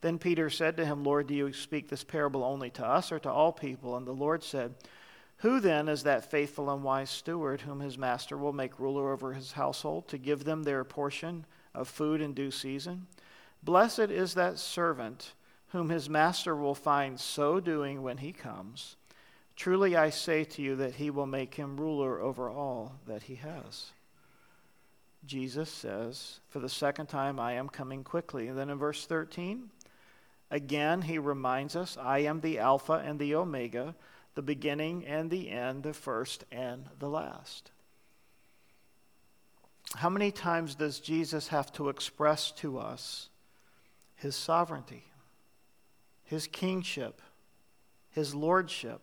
[0.00, 3.20] Then Peter said to him, Lord, do you speak this parable only to us or
[3.20, 3.96] to all people?
[3.96, 4.74] And the Lord said,
[5.38, 9.32] Who then is that faithful and wise steward whom his master will make ruler over
[9.32, 11.44] his household to give them their portion
[11.74, 13.06] of food in due season?
[13.62, 15.32] Blessed is that servant
[15.68, 18.96] whom his master will find so doing when he comes.
[19.56, 23.36] Truly I say to you that he will make him ruler over all that he
[23.36, 23.92] has.
[25.24, 28.48] Jesus says, For the second time, I am coming quickly.
[28.48, 29.70] And then in verse 13,
[30.50, 33.94] Again, he reminds us I am the Alpha and the Omega,
[34.34, 37.70] the beginning and the end, the first and the last.
[39.96, 43.28] How many times does Jesus have to express to us
[44.16, 45.04] his sovereignty,
[46.24, 47.20] his kingship,
[48.10, 49.00] his lordship?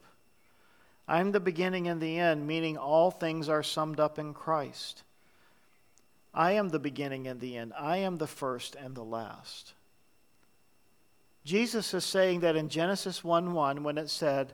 [1.07, 5.03] I'm the beginning and the end, meaning all things are summed up in Christ.
[6.33, 7.73] I am the beginning and the end.
[7.77, 9.73] I am the first and the last.
[11.43, 14.53] Jesus is saying that in Genesis 1 1, when it said,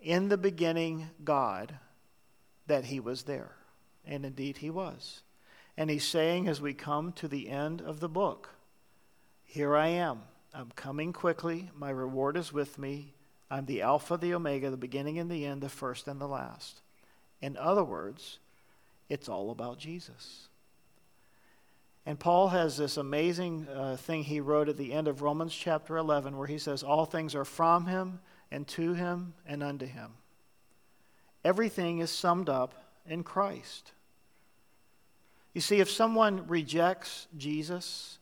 [0.00, 1.78] In the beginning, God,
[2.66, 3.52] that he was there.
[4.06, 5.22] And indeed, he was.
[5.76, 8.50] And he's saying, as we come to the end of the book,
[9.44, 10.22] Here I am.
[10.52, 11.70] I'm coming quickly.
[11.74, 13.14] My reward is with me.
[13.50, 16.80] I'm the Alpha, the Omega, the beginning and the end, the first and the last.
[17.40, 18.38] In other words,
[19.08, 20.48] it's all about Jesus.
[22.06, 25.96] And Paul has this amazing uh, thing he wrote at the end of Romans chapter
[25.96, 28.20] 11 where he says, All things are from him
[28.50, 30.12] and to him and unto him.
[31.44, 32.74] Everything is summed up
[33.06, 33.92] in Christ.
[35.54, 38.18] You see, if someone rejects Jesus,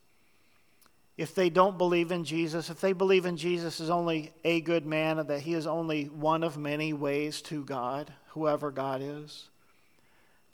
[1.16, 4.86] if they don't believe in Jesus, if they believe in Jesus as only a good
[4.86, 9.48] man and that he is only one of many ways to God, whoever God is,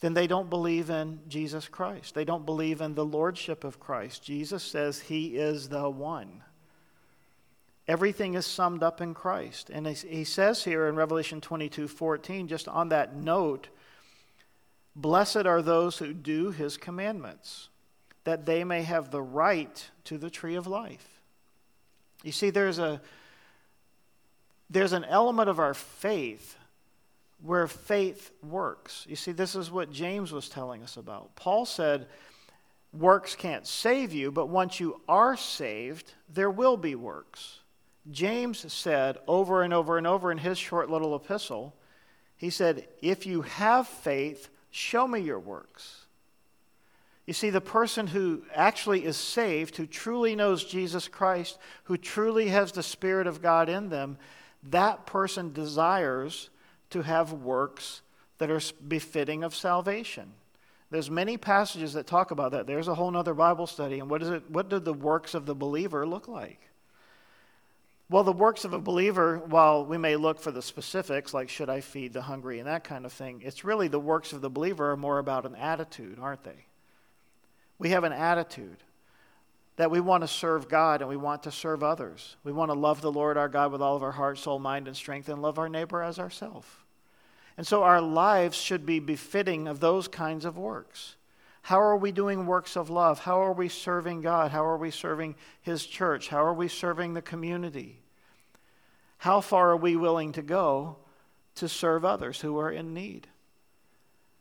[0.01, 2.15] then they don't believe in Jesus Christ.
[2.15, 4.23] They don't believe in the lordship of Christ.
[4.23, 6.43] Jesus says he is the one.
[7.89, 9.71] Everything is summed up in Christ.
[9.71, 13.69] And he says here in Revelation 22 14, just on that note,
[15.01, 17.69] blessed are those who do his commandments,
[18.25, 21.21] that they may have the right to the tree of life.
[22.23, 23.01] You see, there's a
[24.71, 26.57] there's an element of our faith
[27.43, 29.07] where faith works.
[29.09, 31.35] You see, this is what James was telling us about.
[31.37, 32.07] Paul said,
[32.93, 37.61] Works can't save you, but once you are saved, there will be works.
[38.11, 41.75] James said over and over and over in his short little epistle,
[42.37, 46.07] he said, If you have faith, show me your works.
[47.27, 52.49] You see, the person who actually is saved, who truly knows Jesus Christ, who truly
[52.49, 54.17] has the Spirit of God in them,
[54.71, 56.49] that person desires
[56.91, 58.01] to have works
[58.39, 60.33] that are befitting of salvation.
[60.91, 62.67] There's many passages that talk about that.
[62.67, 64.01] There's a whole other Bible study.
[64.01, 64.51] And what is it?
[64.51, 66.68] What do the works of the believer look like?
[68.11, 71.69] Well, the works of a believer, while we may look for the specifics, like should
[71.69, 74.49] I feed the hungry and that kind of thing, it's really the works of the
[74.49, 76.65] believer are more about an attitude, aren't they?
[77.79, 78.83] We have an attitude
[79.77, 82.37] that we want to serve God and we want to serve others.
[82.45, 84.89] We want to love the Lord our God with all of our heart, soul, mind,
[84.89, 86.67] and strength, and love our neighbor as ourselves.
[87.59, 91.17] And so our lives should be befitting of those kinds of works.
[91.69, 93.19] How are we doing works of love?
[93.19, 94.53] How are we serving God?
[94.53, 96.29] How are we serving His church?
[96.29, 98.01] How are we serving the community?
[99.19, 100.97] How far are we willing to go
[101.57, 103.27] to serve others who are in need?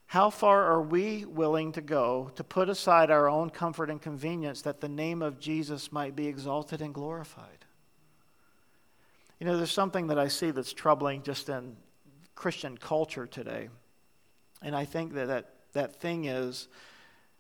[0.06, 4.62] How far are we willing to go to put aside our own comfort and convenience
[4.62, 7.66] that the name of Jesus might be exalted and glorified?
[9.38, 11.76] You know, there's something that I see that's troubling just in
[12.36, 13.68] Christian culture today.
[14.62, 16.70] And I think that that, that thing is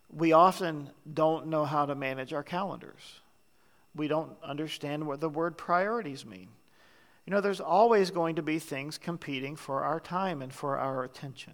[0.09, 3.19] we often don't know how to manage our calendars.
[3.95, 6.49] We don't understand what the word priorities mean.
[7.25, 11.03] You know, there's always going to be things competing for our time and for our
[11.03, 11.53] attention.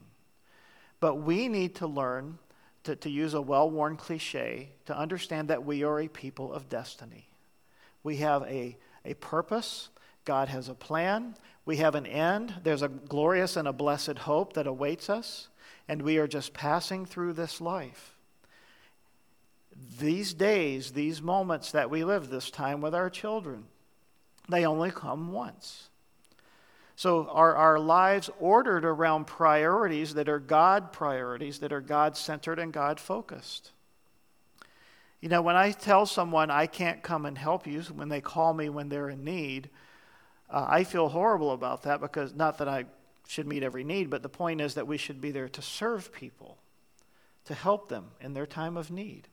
[0.99, 2.37] But we need to learn,
[2.83, 6.69] to, to use a well worn cliche, to understand that we are a people of
[6.69, 7.27] destiny.
[8.03, 9.89] We have a, a purpose,
[10.25, 11.35] God has a plan,
[11.65, 15.47] we have an end, there's a glorious and a blessed hope that awaits us,
[15.87, 18.12] and we are just passing through this life.
[19.99, 23.65] These days, these moments that we live, this time with our children,
[24.49, 25.89] they only come once.
[26.95, 32.59] So, are our lives ordered around priorities that are God priorities, that are God centered
[32.59, 33.71] and God focused?
[35.21, 38.53] You know, when I tell someone I can't come and help you, when they call
[38.53, 39.69] me when they're in need,
[40.49, 42.85] uh, I feel horrible about that because not that I
[43.27, 46.13] should meet every need, but the point is that we should be there to serve
[46.13, 46.57] people,
[47.45, 49.27] to help them in their time of need.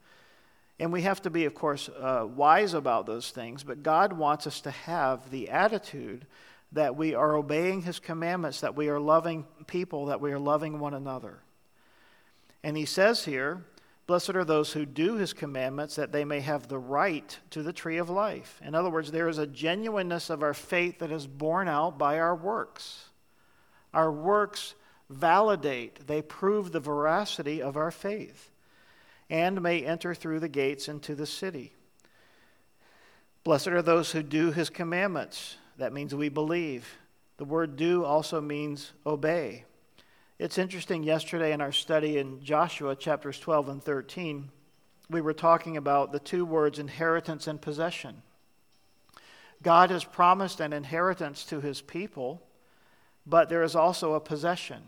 [0.80, 4.46] And we have to be, of course, uh, wise about those things, but God wants
[4.46, 6.26] us to have the attitude
[6.72, 10.78] that we are obeying his commandments, that we are loving people, that we are loving
[10.80, 11.42] one another.
[12.64, 13.64] And he says here,
[14.06, 17.72] Blessed are those who do his commandments, that they may have the right to the
[17.72, 18.60] tree of life.
[18.64, 22.18] In other words, there is a genuineness of our faith that is borne out by
[22.18, 23.04] our works.
[23.94, 24.74] Our works
[25.08, 28.50] validate, they prove the veracity of our faith,
[29.30, 31.72] and may enter through the gates into the city.
[33.44, 35.56] Blessed are those who do his commandments.
[35.78, 36.98] That means we believe.
[37.38, 39.64] The word do also means obey.
[40.38, 44.50] It's interesting, yesterday in our study in Joshua chapters 12 and 13,
[45.08, 48.22] we were talking about the two words inheritance and possession.
[49.62, 52.42] God has promised an inheritance to his people,
[53.26, 54.82] but there is also a possession.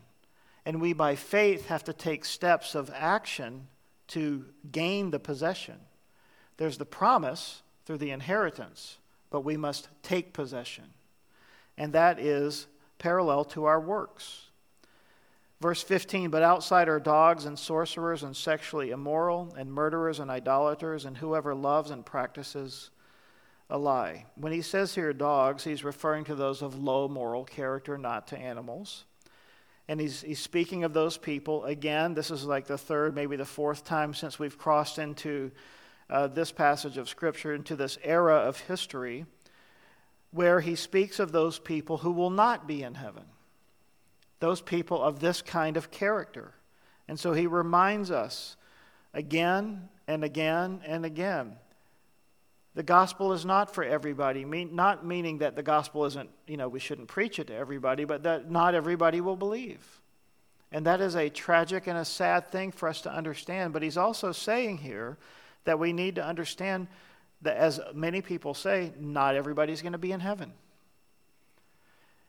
[0.65, 3.69] And we, by faith, have to take steps of action
[4.13, 5.77] to gain the possession.
[6.57, 8.99] There's the promise through the inheritance,
[9.31, 10.85] but we must take possession.
[11.79, 12.67] And that is
[12.99, 14.49] parallel to our works.
[15.61, 21.05] Verse 15, but outside are dogs and sorcerers and sexually immoral and murderers and idolaters
[21.05, 22.91] and whoever loves and practices
[23.71, 24.27] a lie.
[24.35, 28.39] When he says here dogs, he's referring to those of low moral character, not to
[28.39, 29.05] animals.
[29.93, 31.67] And he's, he's speaking of those people.
[31.67, 35.51] Again, this is like the third, maybe the fourth time since we've crossed into
[36.09, 39.27] uh, this passage of Scripture into this era of history
[40.31, 43.25] where he speaks of those people who will not be in heaven,
[44.41, 46.55] those people of this kind of character.
[47.07, 48.57] And so he reminds us
[49.13, 51.59] again and again and again
[52.75, 56.79] the gospel is not for everybody, not meaning that the gospel isn't, you know, we
[56.79, 60.01] shouldn't preach it to everybody, but that not everybody will believe.
[60.71, 63.75] And that is a tragic and a sad thing for us to understand.
[63.75, 65.19] But he's also saying here
[65.65, 66.89] that we need to understand
[67.43, 70.53] that, as many people say, not everybody's going to be in heaven.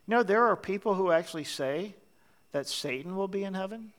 [0.08, 1.96] You know, there are people who actually say
[2.52, 3.94] that Satan will be in heaven.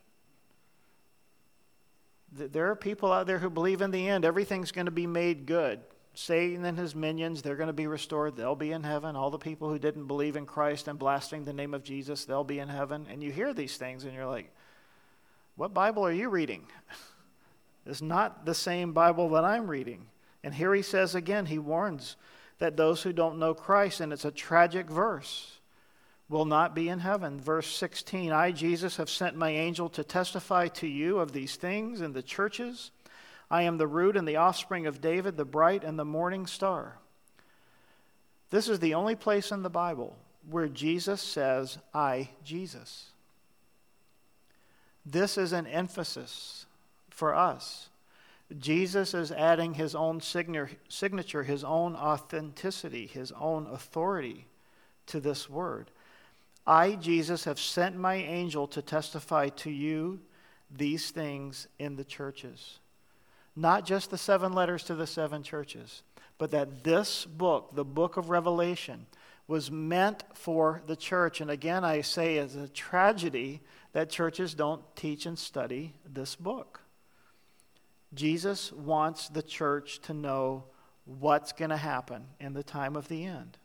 [2.30, 5.46] There are people out there who believe in the end everything's going to be made
[5.46, 5.80] good.
[6.14, 8.36] Satan and his minions, they're going to be restored.
[8.36, 9.16] They'll be in heaven.
[9.16, 12.44] All the people who didn't believe in Christ and blasting the name of Jesus, they'll
[12.44, 13.06] be in heaven.
[13.10, 14.52] And you hear these things and you're like,
[15.56, 16.66] what Bible are you reading?
[17.86, 20.06] It's not the same Bible that I'm reading.
[20.42, 22.16] And here he says again, he warns
[22.58, 25.58] that those who don't know Christ, and it's a tragic verse,
[26.28, 27.40] will not be in heaven.
[27.40, 32.00] Verse 16 I, Jesus, have sent my angel to testify to you of these things
[32.00, 32.90] in the churches.
[33.54, 36.98] I am the root and the offspring of David, the bright and the morning star.
[38.50, 40.16] This is the only place in the Bible
[40.50, 43.10] where Jesus says, I, Jesus.
[45.06, 46.66] This is an emphasis
[47.10, 47.90] for us.
[48.58, 54.48] Jesus is adding his own signature, his own authenticity, his own authority
[55.06, 55.92] to this word.
[56.66, 60.18] I, Jesus, have sent my angel to testify to you
[60.76, 62.80] these things in the churches.
[63.56, 66.02] Not just the seven letters to the seven churches,
[66.38, 69.06] but that this book, the book of Revelation,
[69.46, 71.40] was meant for the church.
[71.40, 73.60] And again, I say it's a tragedy
[73.92, 76.80] that churches don't teach and study this book.
[78.14, 80.64] Jesus wants the church to know
[81.04, 83.58] what's going to happen in the time of the end.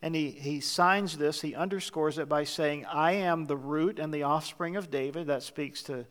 [0.00, 4.14] And he, he signs this, he underscores it by saying, I am the root and
[4.14, 5.26] the offspring of David.
[5.26, 6.06] That speaks to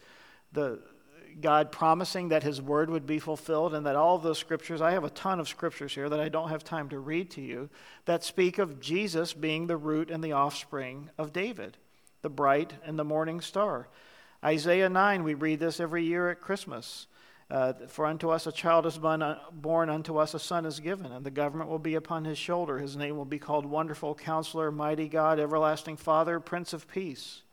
[0.52, 0.82] the
[1.42, 4.92] God promising that his word would be fulfilled and that all of those scriptures, I
[4.92, 7.70] have a ton of scriptures here that I don't have time to read to you,
[8.06, 11.78] that speak of Jesus being the root and the offspring of David,
[12.22, 13.88] the bright and the morning star.
[14.44, 17.08] Isaiah 9, we read this every year at Christmas.
[17.50, 21.12] Uh, for unto us a child is uh, born, unto us a son is given,
[21.14, 22.78] and the government will be upon his shoulder.
[22.78, 27.44] His name will be called Wonderful Counselor, Mighty God, Everlasting Father, Prince of Peace.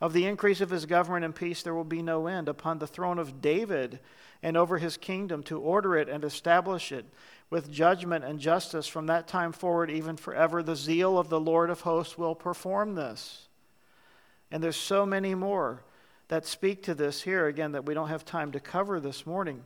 [0.00, 2.86] Of the increase of his government and peace there will be no end upon the
[2.86, 4.00] throne of David
[4.42, 7.06] and over his kingdom to order it and establish it
[7.48, 10.62] with judgment and justice from that time forward, even forever.
[10.62, 13.48] The zeal of the Lord of hosts will perform this.
[14.50, 15.82] And there's so many more
[16.28, 19.62] that speak to this here, again, that we don't have time to cover this morning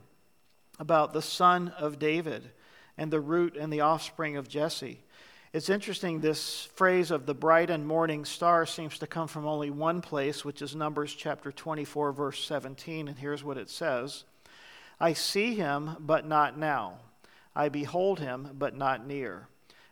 [0.77, 2.51] about the son of David
[2.97, 5.03] and the root and the offspring of Jesse.
[5.51, 9.71] It's interesting, this phrase of the bright and morning star seems to come from only
[9.71, 13.07] one place, which is Numbers chapter 24, verse 17.
[13.07, 14.25] And here's what it says
[14.99, 16.99] I see him, but not now.
[17.55, 19.47] I behold him, but not near.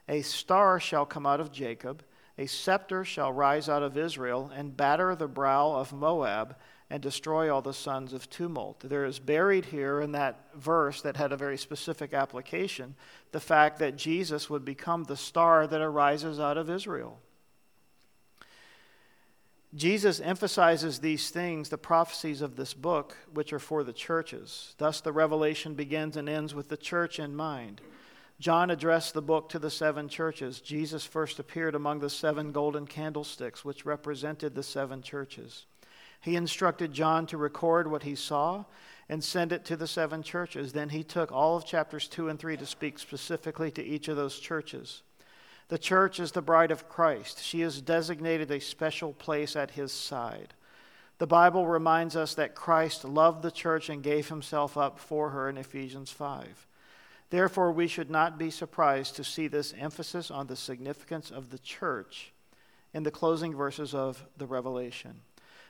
[0.07, 2.03] A star shall come out of Jacob
[2.37, 6.55] a scepter shall rise out of Israel and batter the brow of Moab
[6.89, 8.79] and destroy all the sons of tumult.
[8.79, 12.95] There is buried here in that verse that had a very specific application
[13.31, 17.19] the fact that Jesus would become the star that arises out of Israel.
[19.75, 24.73] Jesus emphasizes these things, the prophecies of this book, which are for the churches.
[24.77, 27.81] Thus, the revelation begins and ends with the church in mind.
[28.39, 30.61] John addressed the book to the seven churches.
[30.61, 35.65] Jesus first appeared among the seven golden candlesticks, which represented the seven churches.
[36.21, 38.65] He instructed John to record what he saw
[39.09, 40.73] and send it to the seven churches.
[40.73, 44.17] Then he took all of chapters 2 and 3 to speak specifically to each of
[44.17, 45.03] those churches.
[45.69, 47.43] The church is the bride of Christ.
[47.43, 50.53] She is designated a special place at his side.
[51.19, 55.49] The Bible reminds us that Christ loved the church and gave himself up for her
[55.49, 56.67] in Ephesians 5.
[57.29, 61.59] Therefore, we should not be surprised to see this emphasis on the significance of the
[61.59, 62.31] church
[62.93, 65.21] in the closing verses of the Revelation.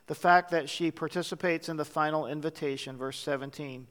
[0.07, 3.87] The fact that she participates in the final invitation, verse 17,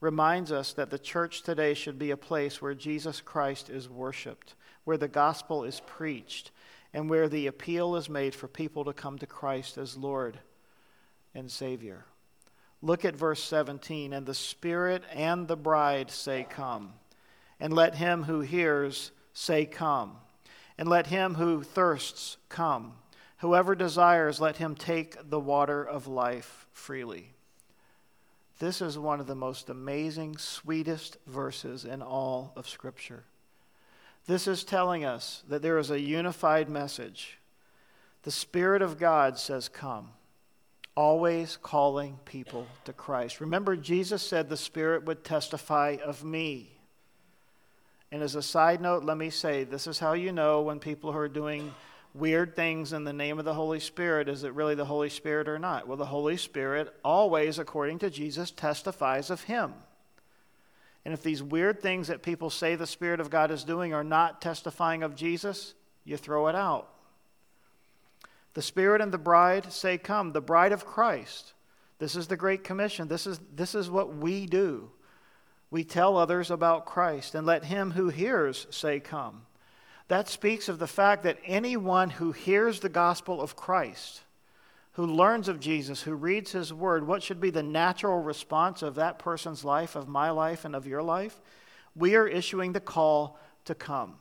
[0.00, 4.54] reminds us that the church today should be a place where Jesus Christ is worshiped,
[4.84, 6.50] where the gospel is preached,
[6.92, 10.38] and where the appeal is made for people to come to Christ as Lord
[11.34, 12.04] and Savior.
[12.82, 14.12] Look at verse 17.
[14.12, 16.92] And the Spirit and the bride say, Come
[17.58, 20.16] and let him who hears say, Come.
[20.76, 22.94] And let him who thirsts come.
[23.44, 27.34] Whoever desires, let him take the water of life freely.
[28.58, 33.24] This is one of the most amazing, sweetest verses in all of Scripture.
[34.26, 37.36] This is telling us that there is a unified message.
[38.22, 40.12] The Spirit of God says, Come,
[40.96, 43.42] always calling people to Christ.
[43.42, 46.70] Remember, Jesus said the Spirit would testify of me.
[48.10, 51.12] And as a side note, let me say this is how you know when people
[51.12, 51.74] who are doing
[52.14, 55.48] weird things in the name of the Holy Spirit is it really the Holy Spirit
[55.48, 55.86] or not?
[55.86, 59.74] Well, the Holy Spirit always, according to Jesus, testifies of Him.
[61.04, 64.04] And if these weird things that people say the Spirit of God is doing are
[64.04, 66.88] not testifying of Jesus, you throw it out.
[68.54, 71.52] The Spirit and the bride say, Come, the bride of Christ.
[71.98, 73.08] This is the Great Commission.
[73.08, 74.90] This is, this is what we do
[75.74, 79.42] we tell others about Christ, and let him who hears say, Come.
[80.08, 84.20] That speaks of the fact that anyone who hears the gospel of Christ,
[84.92, 88.96] who learns of Jesus, who reads his word, what should be the natural response of
[88.96, 91.40] that person's life, of my life, and of your life?
[91.96, 94.16] We are issuing the call to come,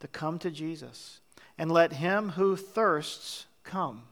[0.00, 1.20] to come to Jesus.
[1.56, 4.02] And let him who thirsts come.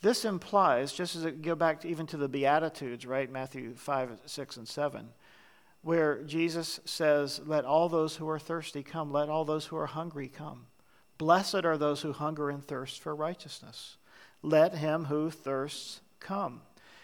[0.00, 3.30] This implies, just as it go back to, even to the Beatitudes, right?
[3.30, 5.08] Matthew 5, 6, and 7,
[5.82, 9.86] where Jesus says, Let all those who are thirsty come, let all those who are
[9.86, 10.66] hungry come.
[11.18, 13.96] Blessed are those who hunger and thirst for righteousness.
[14.42, 16.62] Let him who thirsts come.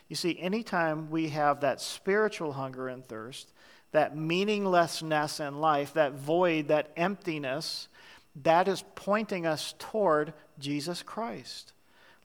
[0.09, 3.53] You see, anytime we have that spiritual hunger and thirst,
[3.93, 7.89] that meaninglessness in life, that void, that emptiness,
[8.43, 11.72] that is pointing us toward Jesus Christ.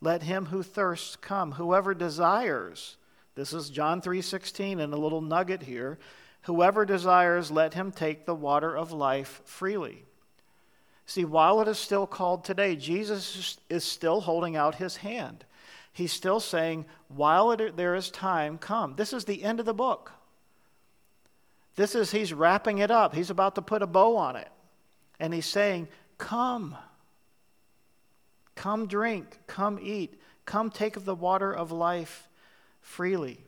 [0.02, 1.54] Let him who thirsts come.
[1.54, 2.98] Whoever desires,
[3.36, 6.00] this is John 3:16 and a little nugget here,
[6.44, 10.06] whoever desires let him take the water of life freely.
[11.06, 15.44] See, while it is still called today, Jesus is still holding out his hand.
[15.92, 18.96] He's still saying, while it, there is time, come.
[18.96, 20.12] This is the end of the book.
[21.76, 23.16] This is, he's wrapping it up.
[23.16, 24.50] He's about to put a bow on it.
[25.20, 25.88] And he's saying,
[26.18, 26.76] Come.
[28.56, 29.40] Come drink.
[29.48, 30.22] Come eat.
[30.46, 32.28] Come take of the water of life
[32.82, 33.46] freely.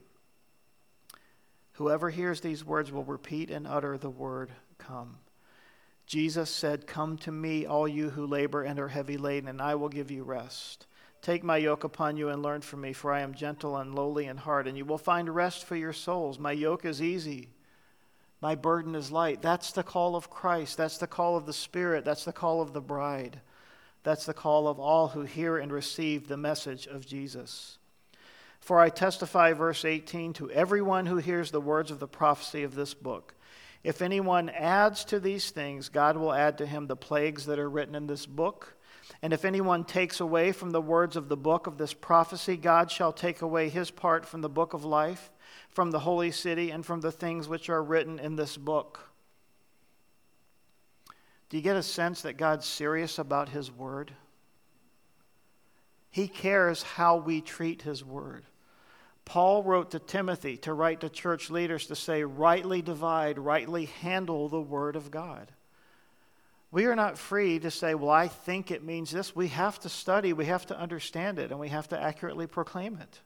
[1.81, 5.17] Whoever hears these words will repeat and utter the word, Come.
[6.05, 9.73] Jesus said, Come to me, all you who labor and are heavy laden, and I
[9.73, 10.85] will give you rest.
[11.23, 14.27] Take my yoke upon you and learn from me, for I am gentle and lowly
[14.27, 16.37] in heart, and you will find rest for your souls.
[16.37, 17.49] My yoke is easy,
[18.41, 19.41] my burden is light.
[19.41, 20.77] That's the call of Christ.
[20.77, 22.05] That's the call of the Spirit.
[22.05, 23.41] That's the call of the bride.
[24.03, 27.79] That's the call of all who hear and receive the message of Jesus.
[28.61, 32.75] For I testify, verse 18, to everyone who hears the words of the prophecy of
[32.75, 33.33] this book.
[33.83, 37.69] If anyone adds to these things, God will add to him the plagues that are
[37.69, 38.75] written in this book.
[39.23, 42.91] And if anyone takes away from the words of the book of this prophecy, God
[42.91, 45.31] shall take away his part from the book of life,
[45.69, 48.99] from the holy city, and from the things which are written in this book.
[51.49, 54.13] Do you get a sense that God's serious about his word?
[56.11, 58.45] He cares how we treat his word.
[59.31, 64.49] Paul wrote to Timothy to write to church leaders to say, rightly divide, rightly handle
[64.49, 65.49] the Word of God.
[66.69, 69.33] We are not free to say, well, I think it means this.
[69.33, 72.97] We have to study, we have to understand it, and we have to accurately proclaim
[72.97, 73.21] it.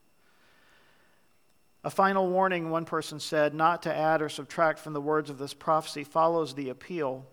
[1.84, 5.40] A final warning, one person said, not to add or subtract from the words of
[5.40, 7.26] this prophecy follows the appeal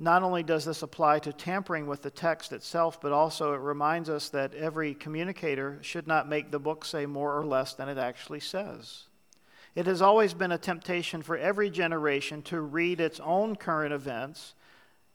[0.00, 4.08] not only does this apply to tampering with the text itself, but also it reminds
[4.08, 7.98] us that every communicator should not make the book say more or less than it
[7.98, 9.04] actually says.
[9.74, 14.54] It has always been a temptation for every generation to read its own current events,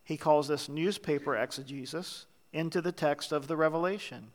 [0.03, 4.27] he calls this newspaper exegesis, into the text of the Revelation.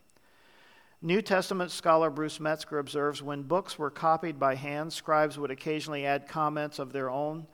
[1.01, 6.05] New Testament scholar Bruce Metzger observes when books were copied by hand, scribes would occasionally
[6.05, 7.47] add comments of their own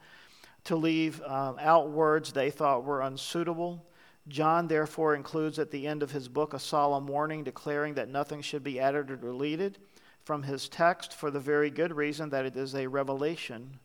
[0.67, 3.85] to leave um, out words they thought were unsuitable.
[4.27, 8.41] John, therefore, includes at the end of his book a solemn warning declaring that nothing
[8.41, 9.77] should be added or deleted
[10.25, 13.79] from his text for the very good reason that it is a revelation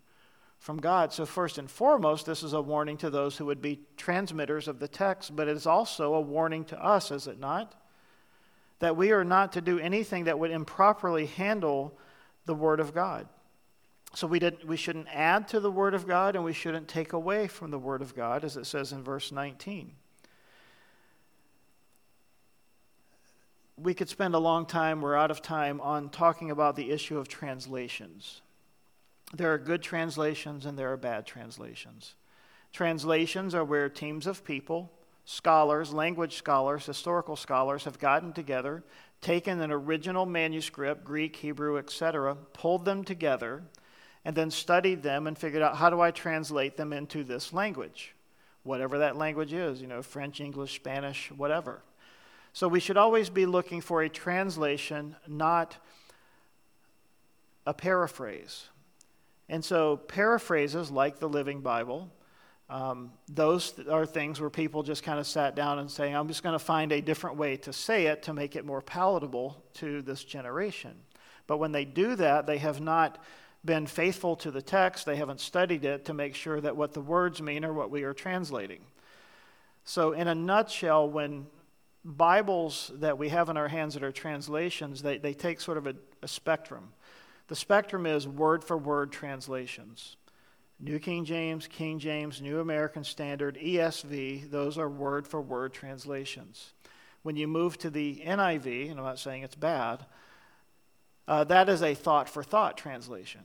[0.58, 1.12] from God.
[1.12, 4.80] So, first and foremost, this is a warning to those who would be transmitters of
[4.80, 7.80] the text, but it is also a warning to us, is it not?
[8.80, 11.96] That we are not to do anything that would improperly handle
[12.44, 13.28] the Word of God.
[14.14, 17.14] So we, didn't, we shouldn't add to the Word of God and we shouldn't take
[17.14, 19.92] away from the Word of God, as it says in verse 19.
[23.78, 27.18] We could spend a long time, we're out of time, on talking about the issue
[27.18, 28.42] of translations.
[29.32, 32.14] There are good translations and there are bad translations.
[32.70, 34.92] Translations are where teams of people,
[35.24, 38.84] scholars, language scholars, historical scholars have gotten together,
[39.22, 43.62] taken an original manuscript, Greek, Hebrew, etc., pulled them together
[44.24, 48.14] and then studied them and figured out how do I translate them into this language,
[48.62, 51.82] whatever that language is, you know, French, English, Spanish, whatever.
[52.52, 55.76] So we should always be looking for a translation, not
[57.66, 58.66] a paraphrase.
[59.48, 62.10] And so paraphrases like the Living Bible,
[62.68, 66.42] um, those are things where people just kind of sat down and saying, I'm just
[66.42, 70.00] going to find a different way to say it to make it more palatable to
[70.02, 70.94] this generation.
[71.46, 73.22] But when they do that, they have not
[73.64, 77.00] been faithful to the text, they haven't studied it to make sure that what the
[77.00, 78.80] words mean are what we are translating.
[79.84, 81.46] So, in a nutshell, when
[82.04, 85.86] Bibles that we have in our hands that are translations, they, they take sort of
[85.86, 86.92] a, a spectrum.
[87.48, 90.16] The spectrum is word for word translations.
[90.80, 96.72] New King James, King James, New American Standard, ESV, those are word for word translations.
[97.22, 100.04] When you move to the NIV, and I'm not saying it's bad,
[101.28, 103.42] uh, that is a thought for thought translation.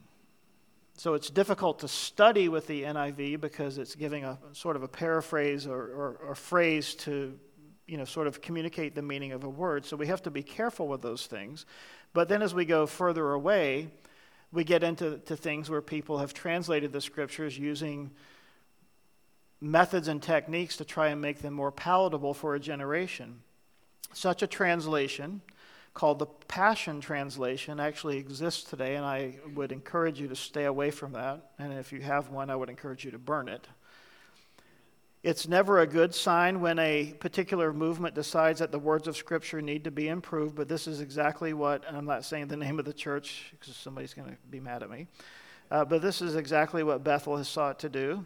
[0.97, 4.87] So it's difficult to study with the NIV because it's giving a sort of a
[4.87, 7.37] paraphrase or, or, or phrase to
[7.85, 9.85] you know, sort of communicate the meaning of a word.
[9.85, 11.67] So we have to be careful with those things.
[12.13, 13.89] But then as we go further away,
[14.51, 18.09] we get into to things where people have translated the scriptures using
[19.61, 23.41] methods and techniques to try and make them more palatable for a generation.
[24.13, 25.41] Such a translation,
[25.97, 30.91] called the Passion Translation, actually exists today, and I would encourage you to stay away
[30.91, 31.53] from that.
[31.57, 33.67] And if you have one, I would encourage you to burn it.
[35.23, 39.59] It's never a good sign when a particular movement decides that the words of Scripture
[39.59, 42.85] need to be improved, but this is exactly what, I'm not saying the name of
[42.85, 45.07] the church because somebody's going to be mad at me,
[45.71, 48.23] uh, but this is exactly what Bethel has sought to do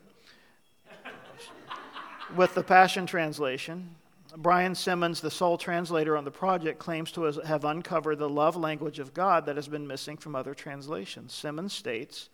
[2.35, 3.95] with the Passion Translation.
[4.37, 8.99] Brian Simmons, the sole translator on the project, claims to have uncovered the love language
[8.99, 11.33] of God that has been missing from other translations.
[11.33, 12.29] Simmons states,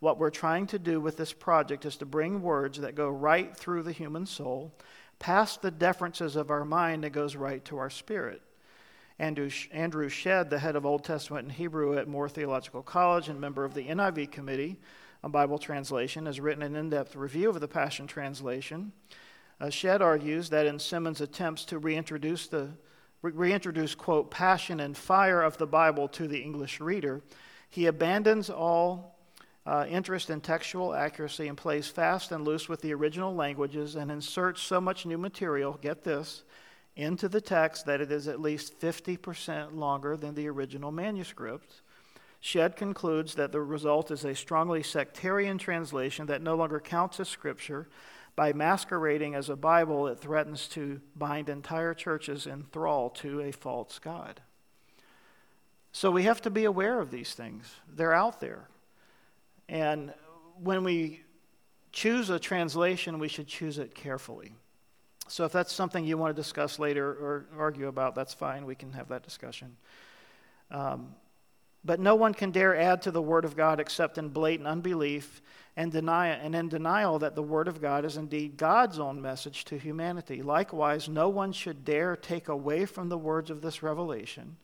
[0.00, 3.54] What we're trying to do with this project is to bring words that go right
[3.54, 4.72] through the human soul,
[5.18, 8.40] past the differences of our mind, and goes right to our spirit.
[9.18, 13.40] Andrew, Andrew Shead, the head of Old Testament and Hebrew at Moore Theological College and
[13.40, 14.76] member of the NIV Committee
[15.24, 18.92] on Bible Translation, has written an in depth review of the Passion Translation.
[19.60, 22.70] Uh, Shead argues that in Simmons' attempts to reintroduce the
[23.22, 27.22] reintroduce quote passion and fire of the Bible to the English reader,
[27.68, 29.16] he abandons all
[29.64, 34.10] uh, interest in textual accuracy and plays fast and loose with the original languages and
[34.12, 35.78] inserts so much new material.
[35.82, 36.44] Get this
[36.94, 41.82] into the text that it is at least 50% longer than the original manuscript.
[42.40, 47.28] Shead concludes that the result is a strongly sectarian translation that no longer counts as
[47.28, 47.88] scripture
[48.36, 53.50] by masquerading as a Bible, it threatens to bind entire churches in thrall to a
[53.50, 54.42] false God.
[55.92, 57.74] So we have to be aware of these things.
[57.88, 58.68] They're out there.
[59.68, 60.12] And
[60.62, 61.22] when we
[61.90, 64.52] choose a translation, we should choose it carefully.
[65.28, 68.66] So if that's something you want to discuss later or argue about, that's fine.
[68.66, 69.76] We can have that discussion.
[70.70, 71.14] Um,
[71.86, 75.40] but no one can dare add to the Word of God except in blatant unbelief
[75.76, 79.64] and, deny, and in denial that the Word of God is indeed God's own message
[79.66, 80.42] to humanity.
[80.42, 84.56] Likewise, no one should dare take away from the words of this revelation,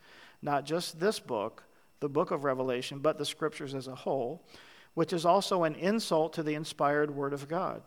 [0.43, 1.63] not just this book,
[2.01, 4.43] the book of Revelation, but the Scriptures as a whole,
[4.95, 7.83] which is also an insult to the inspired Word of God.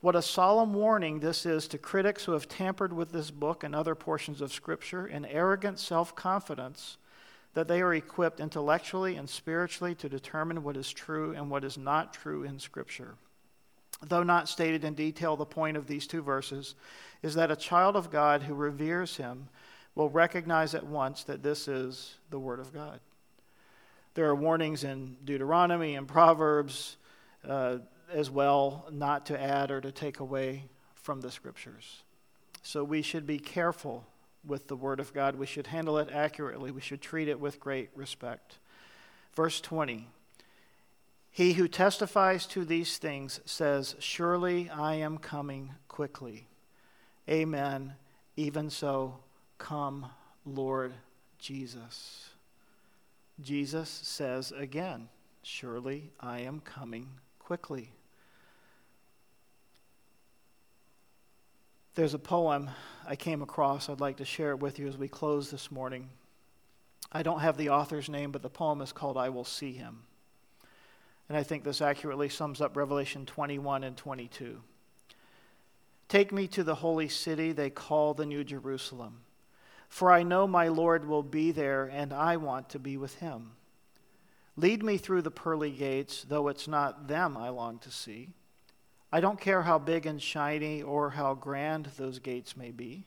[0.00, 3.72] What a solemn warning this is to critics who have tampered with this book and
[3.72, 6.96] other portions of Scripture in arrogant self confidence
[7.54, 11.76] that they are equipped intellectually and spiritually to determine what is true and what is
[11.76, 13.14] not true in Scripture.
[14.02, 16.74] Though not stated in detail, the point of these two verses
[17.22, 19.48] is that a child of God who reveres him
[19.94, 23.00] will recognize at once that this is the Word of God.
[24.14, 26.96] There are warnings in Deuteronomy and Proverbs
[27.46, 27.78] uh,
[28.12, 32.02] as well not to add or to take away from the Scriptures.
[32.62, 34.06] So we should be careful
[34.46, 35.36] with the Word of God.
[35.36, 36.70] We should handle it accurately.
[36.70, 38.58] We should treat it with great respect.
[39.34, 40.06] Verse 20
[41.30, 46.46] He who testifies to these things says, Surely I am coming quickly.
[47.28, 47.94] Amen.
[48.36, 49.18] Even so,
[49.58, 50.06] come,
[50.44, 50.92] Lord
[51.38, 52.30] Jesus.
[53.40, 55.08] Jesus says again,
[55.42, 57.92] Surely I am coming quickly.
[61.96, 62.70] There's a poem
[63.04, 63.88] I came across.
[63.88, 66.08] I'd like to share it with you as we close this morning.
[67.10, 70.04] I don't have the author's name, but the poem is called I Will See Him.
[71.28, 74.60] And I think this accurately sums up Revelation 21 and 22.
[76.08, 79.22] Take me to the holy city they call the New Jerusalem,
[79.88, 83.52] for I know my Lord will be there, and I want to be with him.
[84.56, 88.30] Lead me through the pearly gates, though it's not them I long to see.
[89.12, 93.06] I don't care how big and shiny or how grand those gates may be.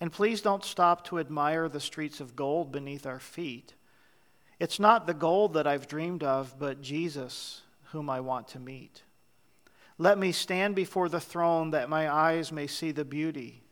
[0.00, 3.74] And please don't stop to admire the streets of gold beneath our feet.
[4.58, 7.62] It's not the gold that I've dreamed of, but Jesus,
[7.92, 9.02] whom I want to meet.
[9.98, 13.62] Let me stand before the throne that my eyes may see the beauty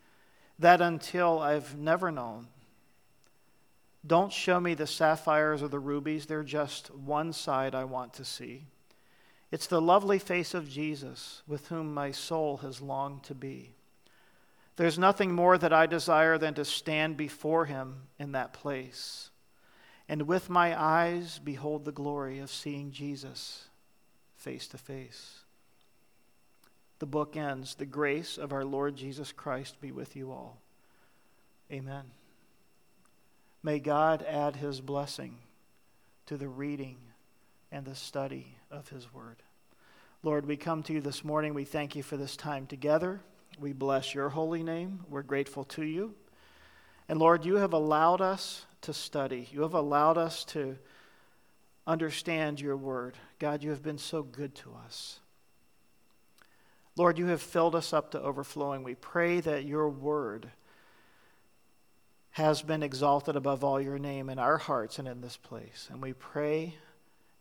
[0.57, 2.47] that until I've never known.
[4.07, 8.25] Don't show me the sapphires or the rubies, they're just one side I want to
[8.25, 8.67] see.
[9.55, 13.73] It's the lovely face of Jesus with whom my soul has longed to be.
[14.75, 19.29] There's nothing more that I desire than to stand before him in that place
[20.09, 23.69] and with my eyes behold the glory of seeing Jesus
[24.35, 25.45] face to face.
[26.99, 30.57] The book ends The grace of our Lord Jesus Christ be with you all.
[31.71, 32.03] Amen.
[33.63, 35.37] May God add his blessing
[36.25, 36.97] to the reading
[37.71, 39.37] and the study of His Word.
[40.25, 41.53] Lord, we come to you this morning.
[41.53, 43.21] We thank you for this time together.
[43.59, 45.05] We bless your holy name.
[45.07, 46.15] We're grateful to you.
[47.07, 50.77] And Lord, you have allowed us to study, you have allowed us to
[51.85, 53.19] understand your word.
[53.37, 55.19] God, you have been so good to us.
[56.95, 58.81] Lord, you have filled us up to overflowing.
[58.81, 60.49] We pray that your word
[62.31, 65.87] has been exalted above all your name in our hearts and in this place.
[65.91, 66.73] And we pray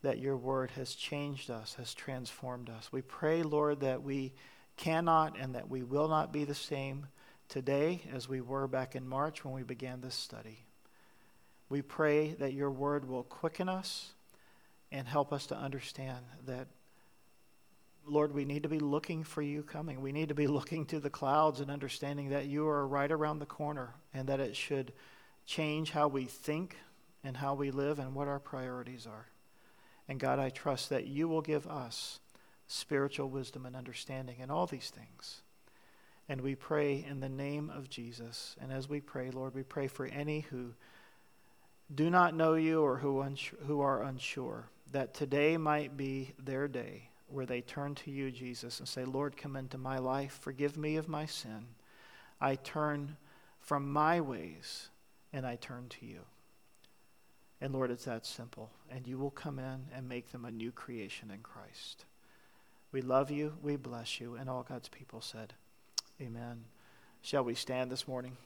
[0.05, 2.93] that your word has changed us, has transformed us.
[2.93, 4.35] We pray, Lord, that we
[4.77, 7.07] cannot and that we will not be the same
[7.49, 10.67] today as we were back in March when we began this study.
[11.71, 14.11] We pray that your word will quicken us
[14.93, 16.67] and help us to understand that,
[18.07, 20.03] Lord, we need to be looking for you coming.
[20.03, 23.39] We need to be looking to the clouds and understanding that you are right around
[23.39, 24.93] the corner and that it should
[25.47, 26.77] change how we think
[27.25, 29.29] and how we live and what our priorities are.
[30.09, 32.21] And God, I trust that you will give us
[32.67, 35.43] spiritual wisdom and understanding in all these things.
[36.29, 38.57] And we pray in the name of Jesus.
[38.61, 40.73] And as we pray, Lord, we pray for any who
[41.95, 46.67] do not know you or who, unsure, who are unsure, that today might be their
[46.67, 50.77] day where they turn to you, Jesus, and say, Lord, come into my life, forgive
[50.77, 51.67] me of my sin.
[52.41, 53.17] I turn
[53.61, 54.89] from my ways
[55.33, 56.21] and I turn to you.
[57.65, 58.69] And Lord, it's that simple.
[58.91, 62.05] And you will come in and make them a new creation in Christ.
[62.93, 63.55] We love you.
[63.63, 64.35] We bless you.
[64.35, 65.55] And all God's people said,
[66.21, 66.65] Amen.
[67.23, 68.37] Shall we stand this morning?